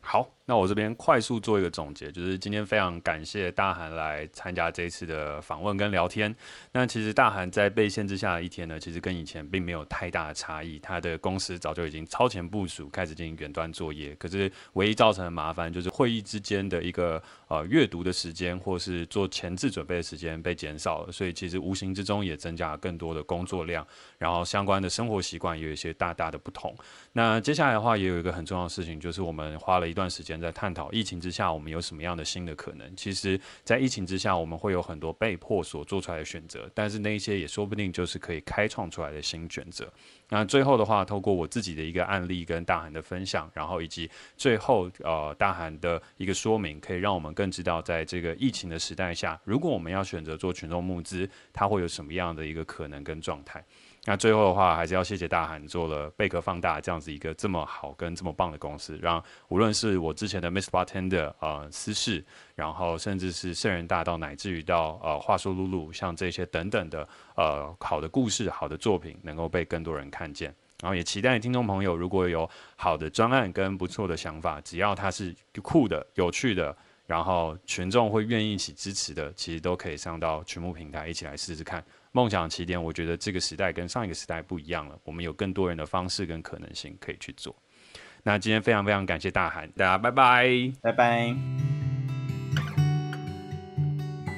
[0.01, 6.35] 好，那我这边快速做一个总结，就是今天非常感谢大韩来参加这一次的访问跟聊天。
[6.73, 10.79] 那其实大韩在被限制下的一天呢，其实跟以前并没有太大的差异。
[10.79, 14.14] 他的公司早就已经超前部署，开始进行远端作业。
[14.14, 23.85] 可是唯一造成的麻烦就是会议之间的一个呃阅读的时间，或是做前置准备的时间被减少了，所以其实无形之中也增加了更多的工作量，
[24.16, 26.73] 然后相关的生活习惯也有一些大大的不同。
[27.12, 32.97] 那接下来的话，也有一个很重要的事情，就是我们花了一段时间在探讨疫情之下我们有什么样的新的可能。
[32.97, 39.93] 其实，在疫情之下，我们会有很多被迫所做出来的选择，但是那一些也说不定就是可以开创出来的新选择。
[40.29, 53.64] 那最后的话，透过我自己的一个案例跟大韩的分享，然后以及最后呃大韩的一个说明，可以让我们更知道，在这个疫情的时代下，如果我们要选择做群众募资，它会有什么样的一个可能跟状态。
[54.09, 60.68] 那最后的话，还是要谢谢大韩做了贝壳放大这样子一个这么好跟这么棒的公司，让无论是我之前的 Mr.
[60.68, 62.24] Bartender 呃私事，
[62.55, 70.55] 然后甚至是圣人大道，乃至于到呃话说露露，像这些等等的呃好的故事、好的作品，能够被更多人看见。
[70.82, 76.76] 然后也期待听众朋友如果有好的专案跟不错的想法，只要它是酷的、有趣的，
[77.07, 81.82] 然后群众会愿意一起支持的，其实都可以上到群募平台一起来试试看。
[82.12, 87.55] 梦想起点，我觉得这个时代跟上一个时代不一样了，我们有更多人的方式跟可能性可以去做。
[88.22, 91.37] 那今天非常非常感谢大韩，大家拜拜，拜拜。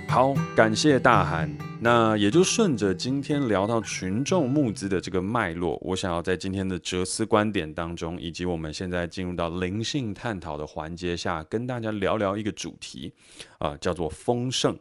[0.09, 1.68] 好，感谢大韩。
[1.81, 13.13] 那也就顺着今天聊到群众募资的这个脉络，我想要在今天的哲思观点当中，以及我们现在进入到灵性探讨的环节下，跟大家聊聊一个主题，
[13.59, 14.77] 啊、叫做丰盛。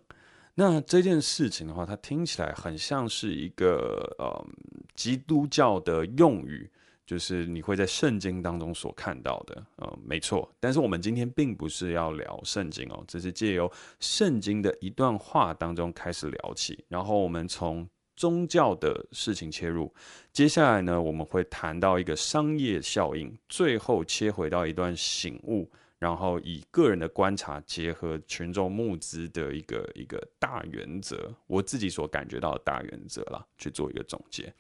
[0.56, 4.48] 那这件事情的话，它听起来很像是一个呃
[4.96, 6.68] 基督教的用语，
[7.08, 10.48] 就是你会在圣经当中所看到的，呃，没错。
[10.60, 19.92] 但是我们今天并不是要聊圣经哦，这是借由圣经的一段话当中开始聊起，然后我们从宗教的事情切入，
[20.34, 25.72] 接下来呢，我们会谈到一个商业效应，最后切回到一段醒悟。
[26.00, 34.54] 然后以个人的观察结合群众募资的一个一个大原则，我自己所感觉到的大原则啦，去做一个总结。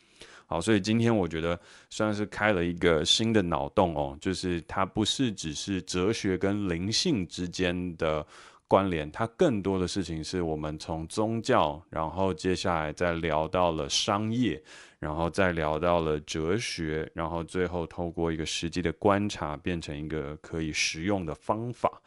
[0.47, 8.25] 好，所以今天我觉得算是开了一个新的脑洞哦，就是它不是只是哲学跟灵性之间的
[8.67, 14.59] 关联，它更多的事情是我们从宗教，然后接下来再聊到了商业。
[14.99, 22.01] 然后再聊到了哲学，然后最后透过一个实际的观察，变成一个可以实用的方法。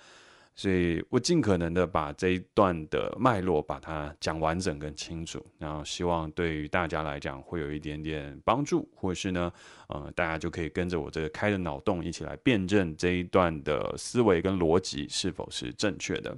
[0.60, 9.50] 所以我尽可能的把这一段的脉络把它讲完整跟清楚，然后希望对于大家来讲会有一点点帮助，或是呢，
[9.88, 16.36] 呃，大家就可以跟着我这个开的脑洞一起来辩证这一段的思维跟逻辑是否是正确的。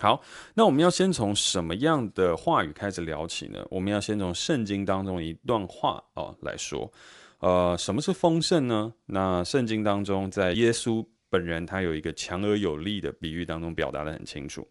[0.00, 0.20] 好，
[0.54, 3.64] 那我们要先从什么样的话语开始聊起呢？
[3.70, 6.92] 我们要先从圣经当中一段话哦来说。
[7.38, 8.92] 呃，什么是丰盛呢？
[9.06, 14.68] 那圣经当中，在耶稣本人他有一个强而有力的比喻当中表达的很清楚。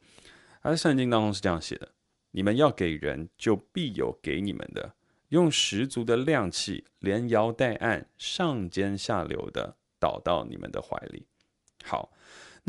[0.62, 1.92] 他在圣经当中是这样写的：
[2.30, 4.94] 你们要给人，就必有给你们的；
[5.30, 11.26] 用十足的量气，连摇带按，上尖下流的倒到你们的怀里。
[11.84, 12.12] 好。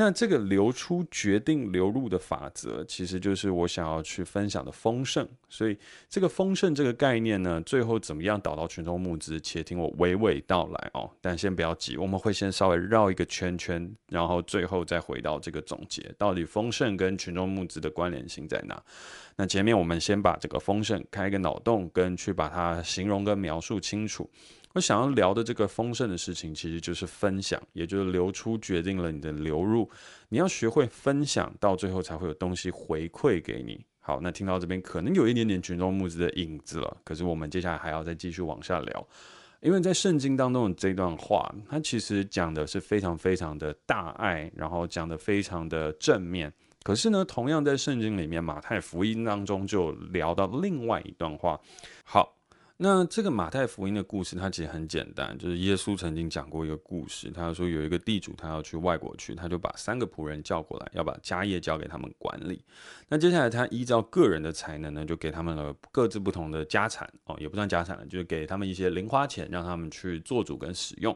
[0.03, 5.29] 那这个流出决定流入的法则，其实就是我想要去分享的丰盛。
[5.51, 5.77] 所以
[6.09, 9.39] 这个丰盛这个概念呢，最后怎么样导到群众募资？
[9.39, 11.11] 且听我娓娓道来哦。
[11.21, 18.83] 但先不要急，我们会先稍微绕一个圈圈，然后最后再回到这个总结，到底丰盛跟群众募资的关联性在哪？
[19.37, 24.31] 那前面我们先把这个丰盛开一个脑洞，跟去把它形容跟描述清楚。
[24.73, 29.91] 我想要聊的这个丰盛的事情，其实就是分享，也就是流出决定了你的流入。
[30.29, 33.85] 你要学会分享，到最后才会有东西回馈给你。
[33.99, 39.09] 好，那听到这边可能有一点点群众募资的影子了，可是我们接下来还要再继续往下聊，
[39.61, 46.53] 因为在圣经当中的这段话，它其实讲的是非常非常的大爱，然后讲的非常的正面。
[46.85, 51.61] 可是呢，同样在圣经里面，马太福音当中就聊到另外一段话。
[52.05, 52.39] 好。
[52.83, 57.31] 那这个马太福音的故事，它其实很简单，就是耶稣曾经讲过一个故事。
[57.31, 62.64] 他说有一个地主，他要去外国去，他就把三个仆人叫过来，要把家业交给他们管理。
[63.07, 71.14] 那接下来他依照个人的才能呢，就给他们了各自不同的家产哦，也不算家产了，就是给他们一些零花钱，让他们去做主跟使用。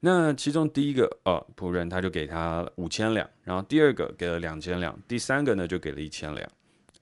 [0.00, 6.50] 那其中第一个呃仆人，他就给他五千两，然后第二个给了两千两，第三个呢就给了一千两。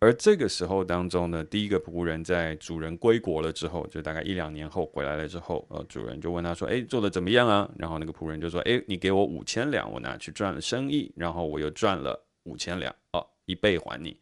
[0.04, 14.14] 而这个时候当中呢，第一个仆人在主人归国了之后，就大概一两年后回来了之后，呃，主人就问他说：“哎，做的怎么样啊？”然后那个仆人就说：“哎，你给我五千两，我拿去赚了生意，然后我又赚了五千两，哦，一倍还你。”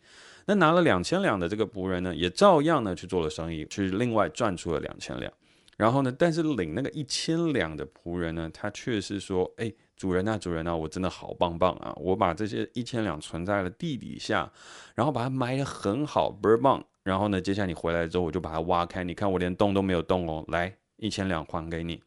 [0.46, 5.32] 那拿了两千两的这个仆人呢，也照样呢去做了生意，去另外赚出了两千两。
[5.76, 9.72] 然后呢，但是领那个一千两的仆人呢，他却是说：“哎。”
[10.02, 11.94] 主人呐、主人呐、我真的好棒棒啊！
[11.96, 14.52] 我把这些一千两存在了地底下，
[14.96, 16.84] 然后把它埋得很好，倍儿棒。
[17.04, 20.44] 然后呢，接下来你回来之后，我就把它挖开，你看我连动都没有动哦。
[20.48, 22.02] 来，一千两还给你。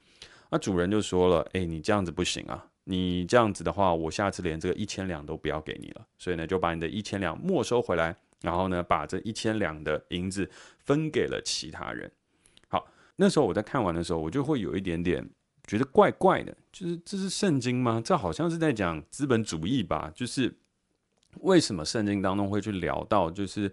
[0.50, 6.06] 那主人就说了，哎，你这样子不行啊，你这样子的话，我下次连这个一千两都不要给你了。
[6.18, 12.12] 所以呢，就把你的一千两没收回来，然后呢，把这一千两的银子分给了其他人。
[12.68, 12.86] 好，
[13.16, 15.26] 那时候我在看完的时候，我就会有一点点
[15.68, 18.02] 觉得怪怪的，就是这是圣经吗？
[18.04, 20.12] 这好像是在讲资本主义吧？
[20.16, 20.56] 就是
[21.42, 23.72] 为什么圣经当中会去聊到，就是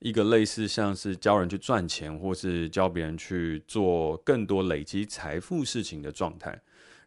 [0.00, 6.60] 一个类似像是教人去赚钱，或是教别人去做更多累积财富事情的状态？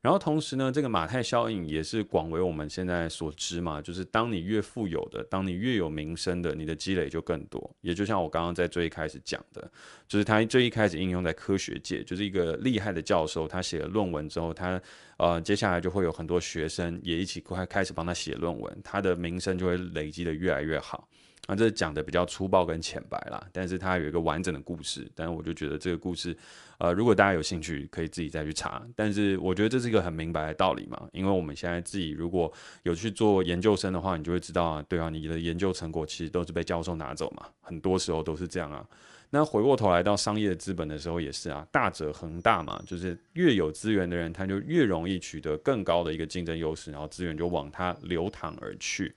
[0.07, 7.69] 然后同时呢，这个马太效应也是广为我们现在所知嘛，就是当你越富有的，当你越有名声的，你的积累就更多。
[7.81, 9.69] 也就像我刚刚在最一开始讲的，
[10.07, 14.81] 就是他最一开始应用在科学界，就是一个厉害的教授，他写了论文之后，他
[15.17, 21.05] 呃接下来就会有很多学生也一起快开始帮他写论文，他的名声就会累积得越来越好。
[21.47, 25.09] 那这讲的比较粗暴跟浅白啦，但是它有一个完整的故事。
[25.15, 26.37] 但是我就觉得这个故事，
[26.77, 28.85] 呃，如果大家有兴趣，可以自己再去查。
[28.95, 32.51] 但是我觉得这是一个很明白的道理嘛，因为我们现在自己如果
[32.83, 38.85] 有去做研究生的话，你就会知道啊，对啊，你的研究成果其实都是被教授拿走嘛，很多时候都是这样啊。
[39.29, 49.13] 那回过头来到商业资本的时候也是啊，大者恒大嘛，就是越有资源的人，他就越容易取得更高的一个竞争优势，然后资源就往他流淌而去。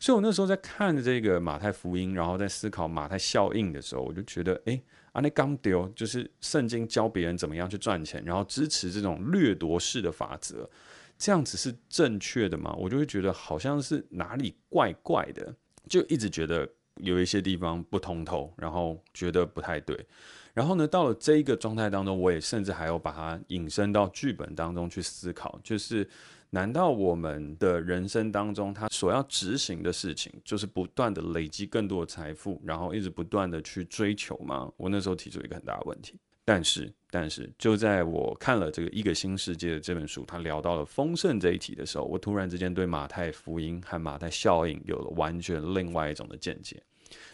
[0.00, 4.78] 所以，我那时候在看这个马太福音，然后在思考马太效应的时候，我就觉得，哎，
[5.12, 10.68] 阿内刚丢就是圣经教别人怎么样去赚钱，然后支持这种掠夺式的法则，
[11.16, 12.74] 这样子是正确的吗？
[12.76, 15.54] 我就会觉得好像是哪里怪怪的，
[15.88, 20.06] 就一直觉得有一些地方不通透，然后觉得不太对。
[20.54, 26.08] 然后呢，到了这一个状态当中，我也甚至还要把它引申到剧本当中去思考，就是。
[26.50, 34.70] 难道我们的人生当中，他所要执行的事情，就是不断的累积更多的财富，然后一直不断的去追求吗？
[34.76, 36.18] 我那时候提出一个很大的问题。
[36.46, 46.82] 但是，但是就在我看了这个《一个新世界》的这本书，他聊到了丰盛这一题的时候，我突然之间对马太福音和马太效应有了完全另外一种的见解。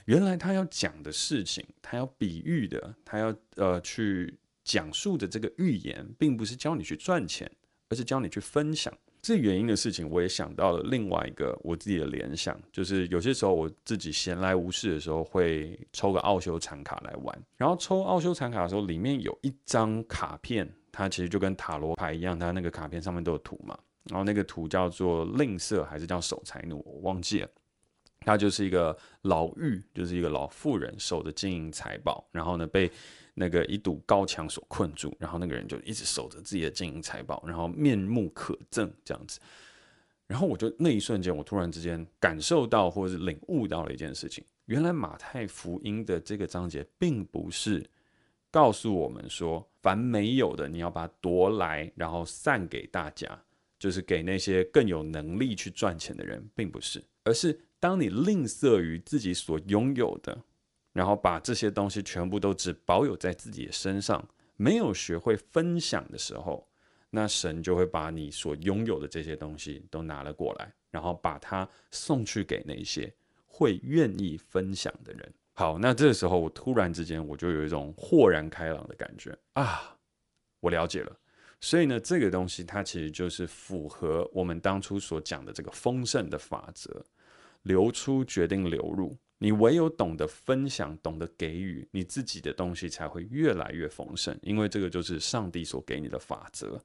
[0.06, 7.48] 原来他要讲的事情，他要比喻的，他要呃去讲述的这个寓言，并不是教你去赚钱。
[7.88, 8.90] 而是教你去分享
[9.22, 17.42] 这原因的事情，我也想到了另外一个我自己的联想，就是有些时候我自己闲来无事的时候，会抽个奥修禅卡来玩。
[17.56, 23.78] 然后抽奥修禅卡的时候，里面有一张卡片，它其实就跟塔罗牌一样，它那个卡片上面都有图嘛。
[24.10, 27.48] 然后那个图叫做吝啬还是叫守财奴，我忘记了。
[28.24, 32.90] 它就是一个老妪，就是一个老妇人守着金银财宝，然后呢被。
[33.34, 39.40] 那个一堵高墙所困住，然后那个人就一直守着自己的金银财宝，然后面目可憎这样子。
[40.26, 47.84] 然后我就那一瞬间，我突然之间感受到或者是领悟到了一件事情：原来马太福音的这个章节，并不是
[48.50, 53.42] 告诉我们说，凡没有的你要把它夺来，然后散给大家，
[53.78, 60.38] 就是给那些更有能力去赚钱的人，并不是，而是当你吝啬于自己所拥有的。
[60.93, 64.26] 然后把这些东西全部都只保有在自己的身上，
[64.57, 66.68] 没有学会分享的时候，
[67.11, 73.12] 那神就会把你所拥有的这些东西都拿了过来，然后把它送去给那些
[73.47, 75.34] 会愿意分享的人。
[75.55, 79.97] 好，那这个时候我突然之间我就有一种豁然开朗的感觉啊，
[80.61, 81.14] 我了解了。
[81.61, 87.05] 所以呢，这个东西它其实就是符合我们当初所讲的这个丰盛的法则，
[87.62, 89.16] 流出决定流入。
[89.43, 94.38] 你唯有懂得分享，懂得给予，你自己的东西才会越来越丰盛。
[94.40, 96.80] 因为这个就是上帝所给你的法则。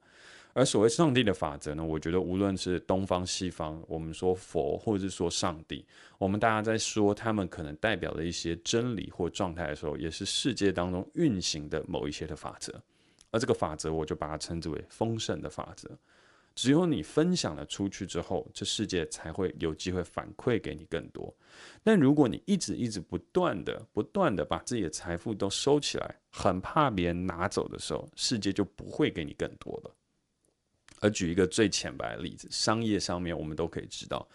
[0.54, 5.86] 而所谓上帝的法则呢，我觉得无论是东方西方，我们说佛或者是说上帝，
[6.18, 12.74] 我们大家在说他们可能代表的一些真理或状态的时候，也是世界当中运行的某一些的法则。
[13.30, 15.88] 而这个法则，我就把它称之为丰盛的法则。
[16.58, 21.32] 只有你分享了出去之后，这世界才会有机会反馈给你更多。
[21.84, 29.94] 但如果你一直一直不断的、不断的把自己的财富都收起来，很怕别人拿走的时候，世界就不会给你更多了。
[30.98, 34.28] 而举一个最浅白的例子，商业上面我们都可以知道，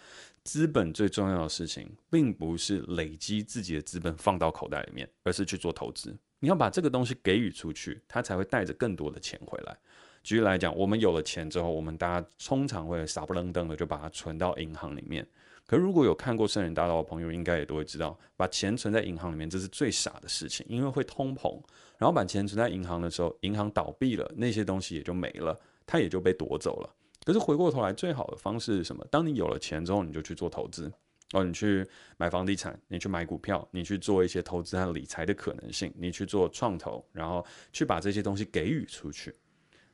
[0.46, 6.18] 资本最重要的事情，并不是累积自己的资本放到口袋里面，而是去做投资。
[6.40, 9.78] 你要把这个东西给予出去，它才会带着更多的钱回来。
[10.24, 15.28] 举例来讲，我们有了钱之后，我们大家通常会傻不愣登的就把它存到银行里面。
[15.66, 21.62] 可如果有看过《圣人大道》的朋友，应该也都会知道，把钱存在银行里面这是最傻的事情，因为会通膨。
[21.98, 26.96] 然后把钱存在银行的时候，银行倒闭了，那些东西也就没了，它也就被夺走了。
[27.26, 29.06] 可是回过头来，最好的方式是什么？
[29.10, 30.92] 当你有了钱之后，你就去做投资，
[31.32, 31.86] 哦，你去
[32.18, 39.34] 买房地产，你去买股票，你去做一些投资和理财的可能性，你去做创投，然后去把这些东西给予出去。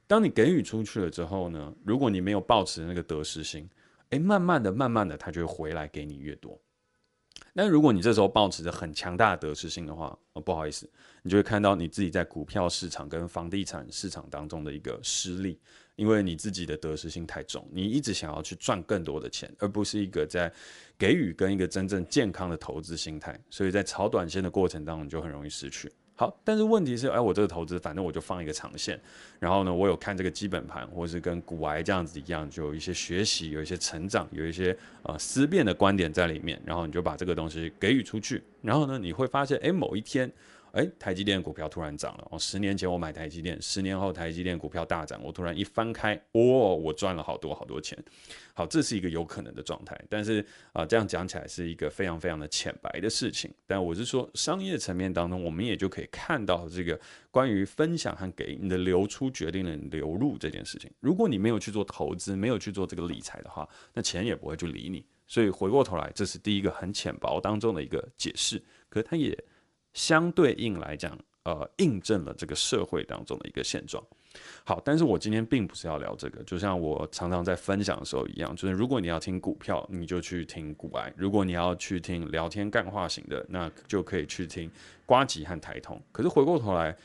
[0.10, 3.70] 当你给予出去了之后呢，如果你没有抱持那个得失心，
[4.10, 6.60] 诶，慢慢的、慢慢的，它就会回来给你越多。
[7.54, 10.90] 但如果你这时候抱持着很强大的得失心的话，哦，不好意思，
[11.22, 15.60] 你就会看到你自己在股票市场跟房地产市场当中的一个失利。
[15.96, 20.52] 因为你自己的得失心太重，你一直想要去赚更多的钱，而不是一个在
[20.98, 25.92] 给予跟一个真正健康的投资心态，所以在炒短线的过程当中，你就很容易失去。
[26.20, 29.00] 好，但是问题是，哎，我这个投资反正我就放一个长线，
[29.40, 40.30] 然后呢，我有看这个基本盘，或是跟股癌这样子一样，就有一些学习，有一些成长，有一些呃思辨的观点在里面，然后你就把这个东西给予出去，然后呢，你会发现，哎，某一天。
[40.74, 42.38] 哎，台积电股票突然涨了哦！
[42.38, 46.42] 十年前我买台积电，十年后台积电股票大涨，我突然一翻开，哦，
[46.76, 47.98] 我赚了好多好多钱。
[48.54, 53.52] 好，这是一个有可能的状态，但是啊、这样讲起来是一个非常非常的浅白的事情。
[53.66, 57.00] 但我是说，商业层面当中，我们也就可以看到这个
[57.32, 60.92] 关于分享和给你的流出决定了你流入这件事情。
[61.00, 65.06] 如果你没有去做投资，没有去做这个理财的话，那钱也不会去理你。
[65.26, 69.38] 所以回过头来，这是第一个很浅薄当中的一个解释，可它也。
[69.94, 74.04] 相对应来讲，呃，印证了这个社会当中的一个现状。
[74.64, 84.70] 好，但是我今天并不是要聊这个，就像我常常在分享的时候一样，就是如果你要听股票，你就去听股癌；如果你要去听聊天干化型的，那就可以去听
[85.06, 86.02] 瓜吉和台通。
[86.12, 86.96] 可是回过头来。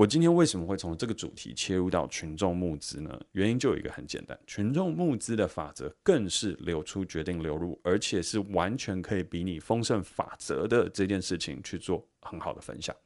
[0.00, 3.20] 我今天为什么会从这个主题切入到群众募资呢？
[3.32, 12.96] 原因就有一个很简单，群众募资的法则更是流出决定流入，而且是完全可以比拟丰盛法则的这件事情去做很好的分享。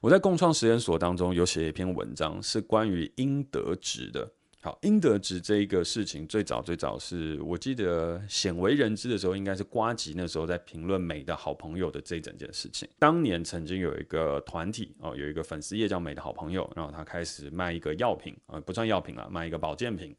[0.00, 4.28] 我在共创实验所当中有写一篇文章，是关于应得值的。
[4.66, 12.88] 好，英德值这一个事情，最早最早是我记得鲜为人知的时候，应该是瓜吉那时候在评论美的好朋友的这一整件事情。
[12.98, 20.12] 当年曾经有一个团体哦，有一个粉丝页叫美的好朋友，然后他开始卖一个药品啊，不算药品了，卖一个保健品。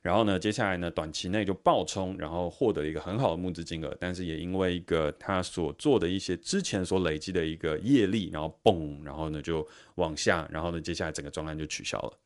[0.00, 12.18] 然后呢，接下来呢，短期内就爆冲，然后获得一个很好的募资金额，但是也因为一个他所做的一些之前所累积的一个业力，然后嘣，然后呢就往下，然后呢，接下来整个专案就取消了。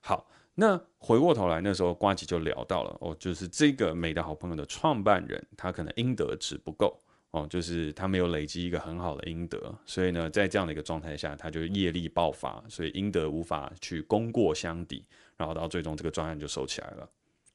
[0.00, 0.28] 好。
[0.54, 7.00] 那回过头来，那时候瓜吉就聊到了哦，就是这个美的好朋友的创办人，他可能应得值不够
[7.30, 15.04] 哦，就是他没有累积一个很好的应得，所以呢，在这样的一个状态下，他就业力爆发，所以应得无法去功过相抵，
[15.36, 17.08] 然后到最终这个专案就收起来了。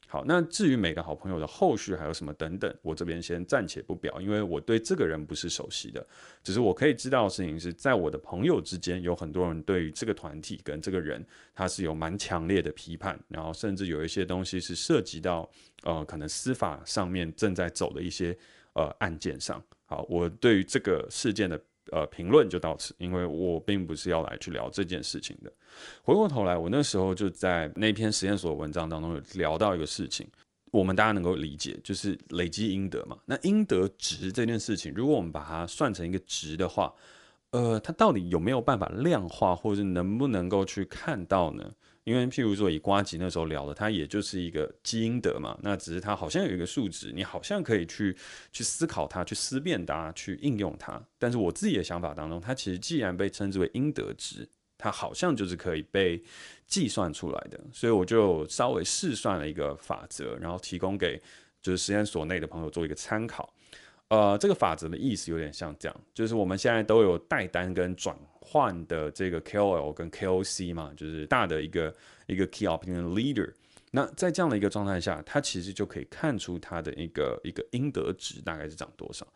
[0.09, 6.07] 好，那至于每个好朋友的后续还有什么等等，我这边先暂且不表，因为我对这个人不是熟悉的，
[6.41, 11.21] 只是我可以知道的事情是在我的朋友之间，有很多人对于这个团体跟这个人，
[11.53, 15.49] 他是有蛮强烈的批判，然后甚至有一些东西是涉及到
[15.83, 18.37] 呃可能司法上面正在走的一些
[18.73, 19.61] 呃案件上。
[19.85, 21.61] 好，我对于这个事件的。
[21.91, 25.51] 呃，评论就到此，因为我并不是要来去聊这件事情的。
[26.03, 30.27] 回过头来，我那时候就在那篇实验所文章当中有聊到一个事情，
[30.71, 33.17] 我们大家能够理解，就是累积应得嘛。
[33.25, 36.93] 那应得值这件事情，如果我们把它算成一个值的话，
[37.51, 41.71] 呃，它到底有没有办法量化，或者是能不能够去看到呢？
[42.07, 48.15] 因为譬如说以瓜吉那时候聊的，它也就是一个积阴德嘛，那只是它好像有一个数值，你好像可以去
[48.49, 51.01] 去思考它，去思辨它，去应用它。
[51.19, 54.47] 但是我自己的想法当中，它其实既然被称之为应得值，
[54.77, 56.23] 它好像就是可以被
[56.65, 57.59] 计算出来的。
[57.73, 61.21] 所以我就稍微试算了一个法则，然后提供给
[61.61, 63.53] 就是实验所内的朋友做一个参考。
[64.07, 68.17] 呃，这个法则的意思有点像这样，就是我们现在都有带单跟转
[68.47, 71.93] 换的这个 KOL 跟 KOC 嘛，就是大的一个
[72.27, 73.51] 一个 Key Opinion Leader。
[73.91, 79.27] 那在这样的一个状态下，它其实就可以看出它的一个一个应得值大概是涨多少。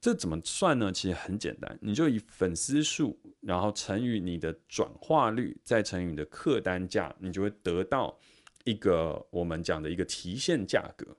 [0.00, 0.92] 这怎么算呢？
[0.92, 8.16] 其实很简单，你就以粉丝数，然后乘以你的转化率，再乘以你的客单价，你就会得到
[8.64, 11.16] 一个我们讲的一个提现价格。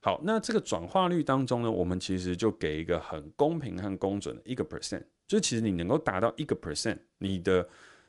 [0.00, 7.64] 好，那这个转化率当中呢，我们其实就给一个很公平和公准的一个 percent，就其实你能够达到一个 percent，你的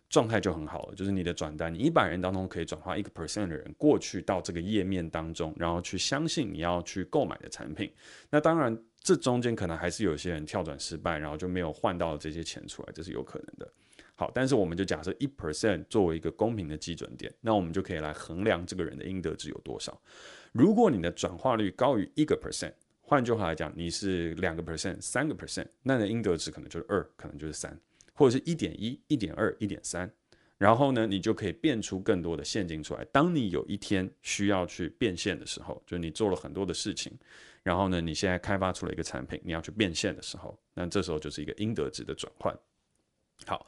[0.10, 0.96] 状态就很好了。
[0.96, 7.94] 就是你的转单，你一百人当中可以转化一个 percent 的人过去到这个页面当中，然后去相信你要去购买的产品。
[8.32, 13.72] 那当然，这中间可能还是有些人跳转失败，然后就没有换到这些钱出来，这是有可能的。
[14.16, 19.96] 好，但是我们就假设一 percent 作为一个公平的基准点，那我们就可以来衡量这个人的应得值有多少。
[20.54, 22.74] 如果你的转化率高于一个 percent，
[23.12, 27.78] 换句话来讲，你是两个 percent、三个 percent，那你的应得值可能就是二，可能就是三，
[28.14, 30.10] 或者是一点一、一点二、一点三。
[30.58, 33.04] 然后呢，你就可以变出更多的现金出来。
[33.12, 37.12] 当你有一天需要去变现的时候，就是你做了很多的事情，
[37.64, 42.58] 然后呢，你现在开发出了一个产品，你要去变现的时候，那这时候就是一个应得值的转换。
[43.46, 43.68] 好。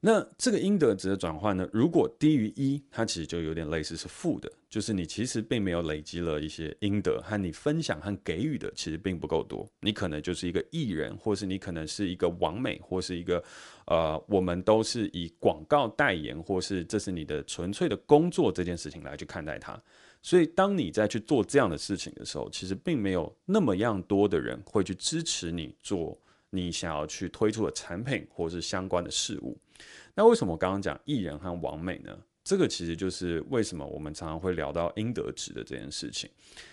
[0.00, 9.68] 那这个应得值的转换呢，如果低于一，它其实就有点类似是负的，就是你其实并没有累积了一些应得，和你分享和给予的其实并不够多。
[9.80, 13.42] 你可能就是一个艺人，或是你可能是一个网美，或是一个
[13.86, 19.82] 呃，我们都是以广告代言，或是这是你的纯粹的工作这件事情来去看待它。
[20.22, 26.16] 所以当你在去做这样的事情的时候，其实并没有那么样多的人会去支持你做
[26.50, 29.58] 你想要去推出的产品，或是相关的事物。
[30.14, 32.16] 那为什么我刚刚讲艺人和王美呢？
[32.42, 36.30] 这个其实就是为什么我们常常会聊到应得值的这件事情。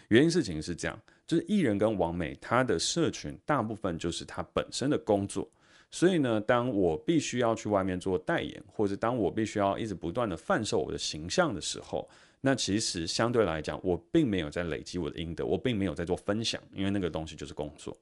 [0.07, 0.97] 原因事情是这样，
[1.27, 5.45] 就是艺人跟王美他的社群大部分就是他本身的工作，
[5.91, 12.09] 所以呢，当我必须要去外面做代言，或者当我必须要一直不断的贩售我的形象的时候，
[12.39, 17.95] 那其实相对来讲，我并没有在累积我的应得，我并没有在做分享，因为那个东西就是工作。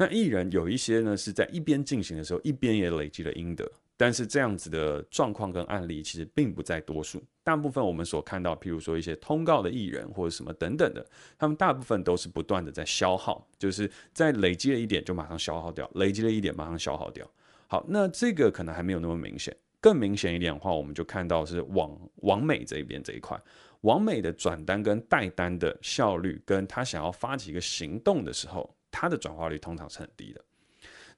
[0.00, 3.70] 那艺人有一些呢是在一边进行的时候，一边也累积了应得。
[3.98, 11.04] 但是这样子的状况跟案例其实并不在多数，大部分我们所看到，譬如说一些通告的艺人或者什么等等的，
[11.38, 17.30] 他们大部分都是不断的在消耗，就是在累积了一点就马上消耗掉，累积了一点马上消耗掉。
[17.66, 23.38] 好，那这个可能还没有那么明显，更明显一点的话，我们就看到是网网美这一边这一块，
[23.82, 30.44] 网美的转单跟带单的效率，跟他想要发起一个行动的时候，他的转化率通常是很低的。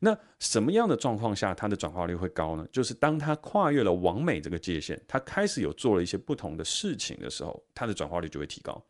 [0.05, 2.67] 那什么样的状况下，它的转化率会高呢？
[2.73, 8.85] 就是当它跨越了完美这个界限，它开始有做了一些不同的事情的时候，它的转化率就会提高，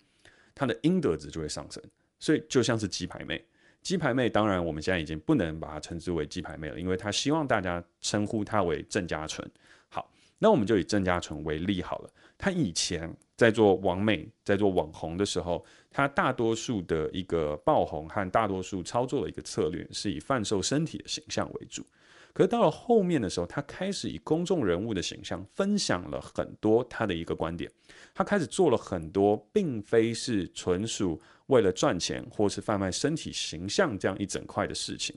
[0.54, 1.82] 它的应得值就会上升。
[2.18, 3.44] 所以就像是鸡排妹，
[3.82, 9.46] 鸡排妹当然我们现在已经不能把它称之为鸡排妹了，因为她希望大家称呼她为郑家纯。
[9.90, 12.10] 好，那我们就以郑家纯为例好了。
[12.42, 15.64] 他以前在做网美，在做网红的时候。
[15.94, 21.84] 他大多数的一个爆红和大多数操作的一个策略是以贩售身体的形象为主，
[22.32, 27.70] 可是到了后面的时候，他开始以公众人物的形象分享了很多他的一个观点，
[28.14, 35.14] 他开始做了很多并非是纯属为了赚钱或是贩卖身体形象这样一整块的事情，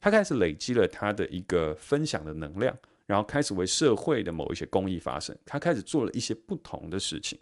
[0.00, 2.72] 他开始累积了他的一个分享的能量，
[3.12, 7.38] 然后开始为社会的某一些公益发声，他开始做了一些不同的事情。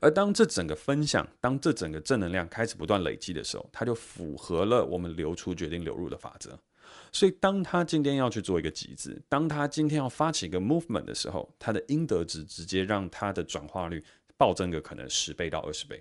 [0.00, 6.56] 而当这整个分享，当这整个正能量开始不断累积的时候，它就符合了我们流出决定流入的法则。
[7.10, 14.04] 所以，当他今天要去做一个集资，当他今天要发起一个 movement 的时候，他的应得值直接让他的转化率
[14.36, 16.00] 暴增个可能十倍到二十倍。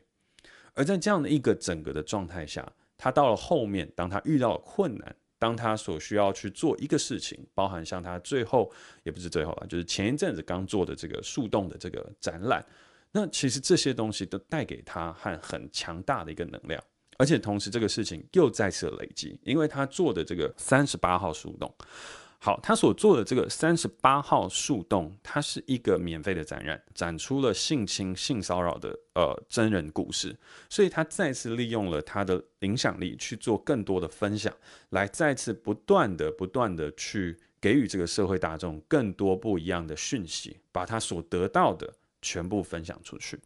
[0.75, 5.15] 而在这样的一个整个的状态下，他到了后面，当他遇到了困难，
[5.45, 8.73] 当他所需要去做一个事情，包含像他最后
[9.03, 12.65] 也不是最后了，就是前一阵子刚做的这个树洞的这个展览。
[13.11, 16.83] 那其实这些东西都带给他和很强大的一个能量，
[17.19, 21.71] 而且同时这个事情又再次累积，因为他做的这个三十八号树洞，
[22.45, 30.37] 好，他所做的这个三十八号树洞，它是一个免费的展览，展出了性侵、性骚扰的呃真人故事，
[30.69, 34.53] 所以他再次利用了他的影响力去做更多的分享，
[34.89, 41.91] 来再次不断的、不断的去给予这个社会大众更多不一样的讯息，把他所得到的。
[42.21, 43.39] 全部分享出去，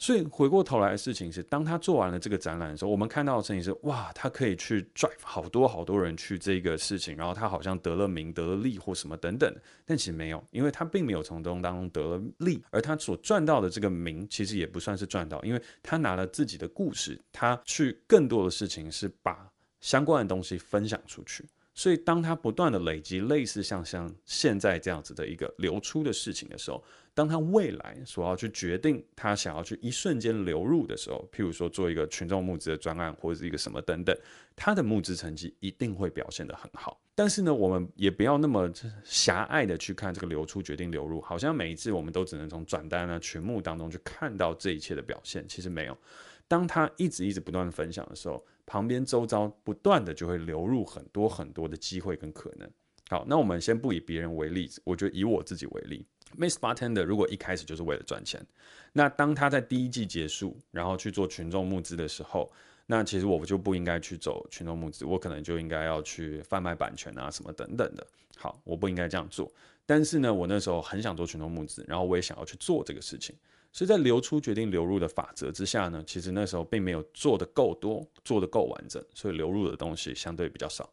[0.00, 9.52] 所以回过头来的事情是，当他做完了这个展览的时候，我们看到的事情是，哇，他可以去 drive 好多好多人去这个事情，然后他好像得了名、得了利或什么等等，
[9.84, 21.44] 但其实没有，因为他并没有从中当中得了利，而他所赚到的这个名，其实也不算是赚到，因为他拿了自己的故事，他去更多的事情是把相关的东西分享出去。
[21.74, 26.82] 所以，当他不断的累积类似像像现在这样子的一个流出的事情的时候，
[27.18, 34.16] 当他未来所要去决定他想要去一瞬间流入的时候，譬如说做一个群众募资的专案或者是一个什么等等，
[34.54, 37.00] 他的募资成绩一定会表现得很好。
[37.16, 45.98] 但是呢，我们也不要那么狭隘的去看这个流出决定流入，好像每一次我们都只能从转单啊、群募当中去看到这一切的表现，其实没有。
[46.46, 52.70] 当他一直一直不断的分享的时候，旁边周遭不断的就会流入很多很多的机会跟可能。
[53.10, 56.06] 好，那我们先不以别人为例子，我觉得以我自己为例。
[56.36, 58.44] Miss Bartender 如果一开始就是为了赚钱，
[58.92, 62.50] 那当他在第一季结束，然后去做群众募资的时候，
[62.86, 68.06] 那其实我就不应该去走群众募资，我可能就应该要去贩卖版权啊什么等等的。
[68.36, 69.50] 好，我不应该这样做。
[69.84, 73.34] 但是呢，我那时候很想做群众募资，然后我也想要去做这个事情。
[73.72, 80.88] 所以在流出决定流入的法则之下呢，其实那时候并没有做得够多，做得够完整，所以流入的东西相对比较少。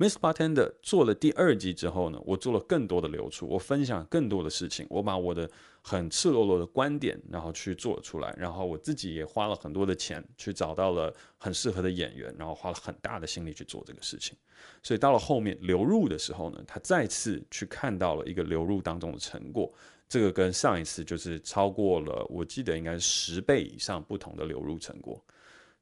[0.00, 0.14] Mr.
[0.18, 5.46] Bartender 做了第二季之后呢，我做了更多的流出，我分享更多的事情，我把我的
[5.82, 14.34] 很赤裸裸的观点，然后去做出来，然后我自己也花了很多的钱去找到了很适合的演员，然后花了很大的心力去做这个事情。
[14.82, 19.70] 所以到了后面流入的时候呢，他再次去看到了一个流入当中的成果，
[20.08, 25.22] 这个跟上一次就是超过了，我记得应该是十倍以上不同的流入成果，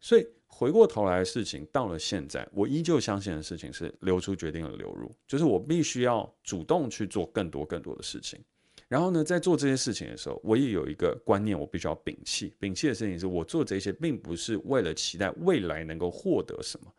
[0.00, 0.26] 所以。
[0.58, 8.40] 回过头来的事情到了现在，我依旧相信的事情是流出决定了流入，就是我必须要主动去做更多更多的事情。
[8.88, 12.52] 然后呢，在做这些事情的时候，我也有一个观念，我必须要摒弃。
[12.58, 16.92] 摒弃的事情是我做这些并不是为了期待未来能够获得什么。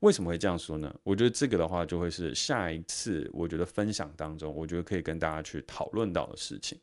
[0.00, 0.92] 为什么会这样说呢？
[1.04, 6.76] 我觉得这个的话就会是下一次我觉得分享当中，我觉得可以跟大家去讨论到的事情。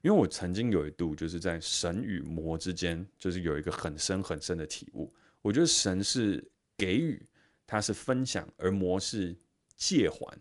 [0.00, 5.12] 因为我曾经有一度就是在神与魔之间，就是有一个很深很深的体悟。
[5.42, 6.42] 我觉得神是
[6.76, 7.20] 给予，
[7.66, 9.36] 他是分享，而魔是
[9.76, 10.38] 借还，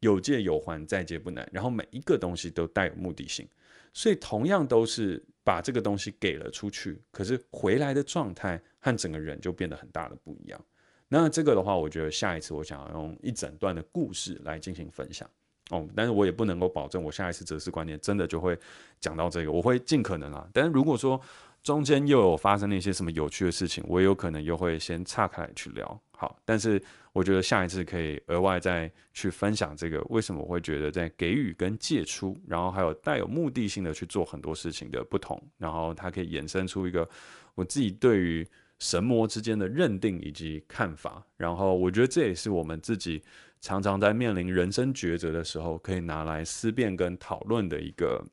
[0.00, 1.48] 有借有还，再借不难。
[1.52, 3.48] 然后每一个东西都带有目的性，
[3.92, 10.64] 所以同样都是把这个东西给了出去，可是回来的状态和整个人就变得很大的不一样。
[11.08, 15.28] 那这个的话，我觉得下一次我想要用一整段的故事来进行分享
[15.70, 18.58] 哦，但是我也不能够保证我下一次哲思观念真的就会
[19.00, 20.48] 讲到这个，我会尽可能啊。
[20.52, 21.20] 但是如果说，
[21.68, 26.00] 中间又有发生了一些什么有趣的事情，我有可能又会先岔开来去聊。
[26.12, 37.06] 好，但是我觉得下一次可以额外再去分享这个为什么我会觉得在给予跟借出，然后还有带有目的性的去做很多事情的不同，然后它可以衍生出一个
[37.54, 38.48] 我自己对于
[38.78, 41.22] 神魔之间的认定以及看法。
[41.36, 43.22] 然后我觉得这也是我们自己
[43.60, 48.24] 常常在面临人生抉择的时候可以拿来思辨跟讨论的一个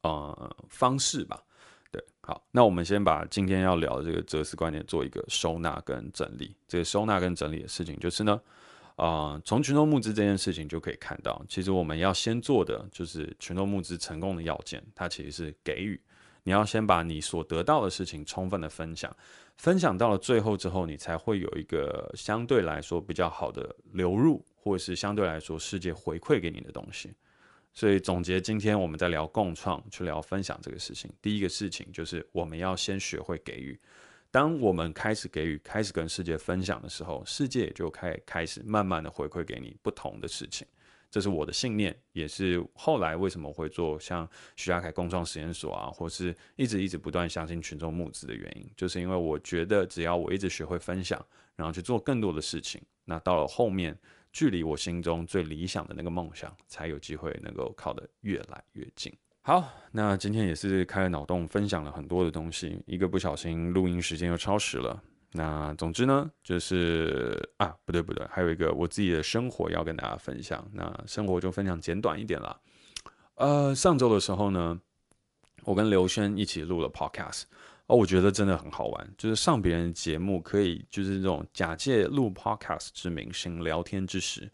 [0.00, 1.38] 呃方式吧。
[2.28, 6.54] 好，那我们先把今天要聊的这个哲思观念做一个收纳跟整理。
[6.66, 8.38] 这个收纳跟整理的事情，就是呢，
[8.96, 15.98] 啊、呃，从群众募资这件事情就可以看到，其实我们要先做的就是群众募资成功的要件，它其实是给予。
[16.42, 19.10] 你要先把你所得到的事情充分的分享，
[19.56, 27.14] 分享到了最后之后，你才会有一个相对来说比较好的流入，或者是相对来说世界回馈给你的东西。
[27.78, 31.08] 所以总结，今天我们在聊共创，去聊分享这个事情。
[31.22, 33.78] 第一个事情就是我们要先学会给予。
[34.32, 40.66] 当我们开始给予，开始跟世界分享的时候，世界也就开开始慢慢的回馈给你不同的事情。
[41.08, 51.24] 这是我的信念，也是后来为什么会做像徐家凯共创实验所啊，或是一直一直不断相信群众募资的原因，就是因为我觉得只要我一直学会分享，
[51.54, 53.96] 然后去做更多的事情，那到了后面。
[54.32, 59.12] 距离我心中最理想的那个梦想，才有机会能够靠得越来越近。
[59.40, 65.02] 好，那今天也是开了脑洞，分享了很多的东西，一个不小心录音时间又超时了。
[65.32, 70.66] 那总之呢，就是啊，不对不对，还有一个我自己的生活要跟大家分享。
[70.72, 72.58] 那生活就分享简短一点啦。
[73.36, 74.78] 呃，上周的时候呢，
[75.64, 77.44] 我跟刘轩一起录了 Podcast。
[77.88, 84.46] 哦，我觉得真的很好玩，就是上别人节目，可以就是这种假借录 podcast 之名行聊天之实，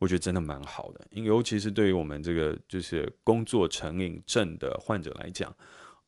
[0.00, 1.06] 我觉得真的蛮好的。
[1.10, 5.54] 因尤其是对于我们这个就是工作成瘾症的患者来讲，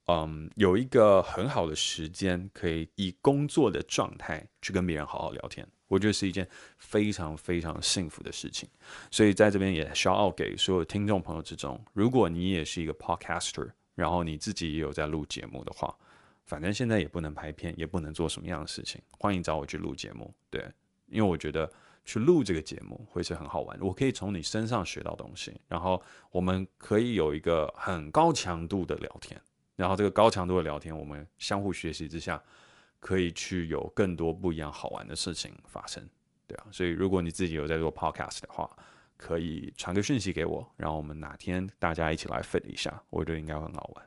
[0.06, 8.68] 嗯，有一个很好的时间可以以工作的状态去跟别人好好聊天，我觉得是一件非常非常幸福的事情。
[9.08, 15.96] 所以在这边也 shout out 给所有听众朋友之中，如果你也是一个 podcaster，然后你自己也有在录节目的话。
[16.44, 19.00] 反正现在也不能拍片，也不能做什么样的事情。
[19.18, 20.70] 欢迎找我去录节目，对，
[21.06, 21.70] 因为我觉得
[22.04, 23.78] 去录这个节目会是很好玩。
[23.80, 29.40] 我可以从你身上学到东西，然后我们可以有一个很高强度的聊天，
[29.76, 32.42] 然后这个高强度的聊天，我们相互学习之下，
[33.00, 36.06] 可以去有更多不一样好玩的事情发生，
[36.46, 36.66] 对啊。
[36.70, 38.68] 所以如果你自己有在做 podcast 的话，
[39.16, 44.04] 可以传个讯息给我，然后我们哪天大家一起来 fit 一下，我觉得应该会很好玩。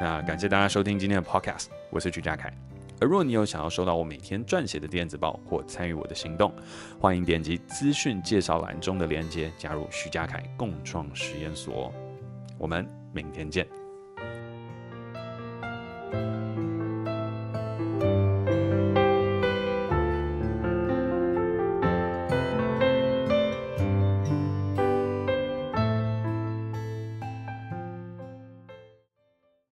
[0.00, 2.52] 那感谢大家收听今天的 Podcast，我是徐嘉凯。
[3.00, 6.52] 而若你有想要收到我每天撰写的电子报或参与我的行动，
[7.00, 11.92] 欢迎点击资讯介绍栏中的链接，加入徐家凯共创实验所。
[12.58, 13.66] 我们明天见。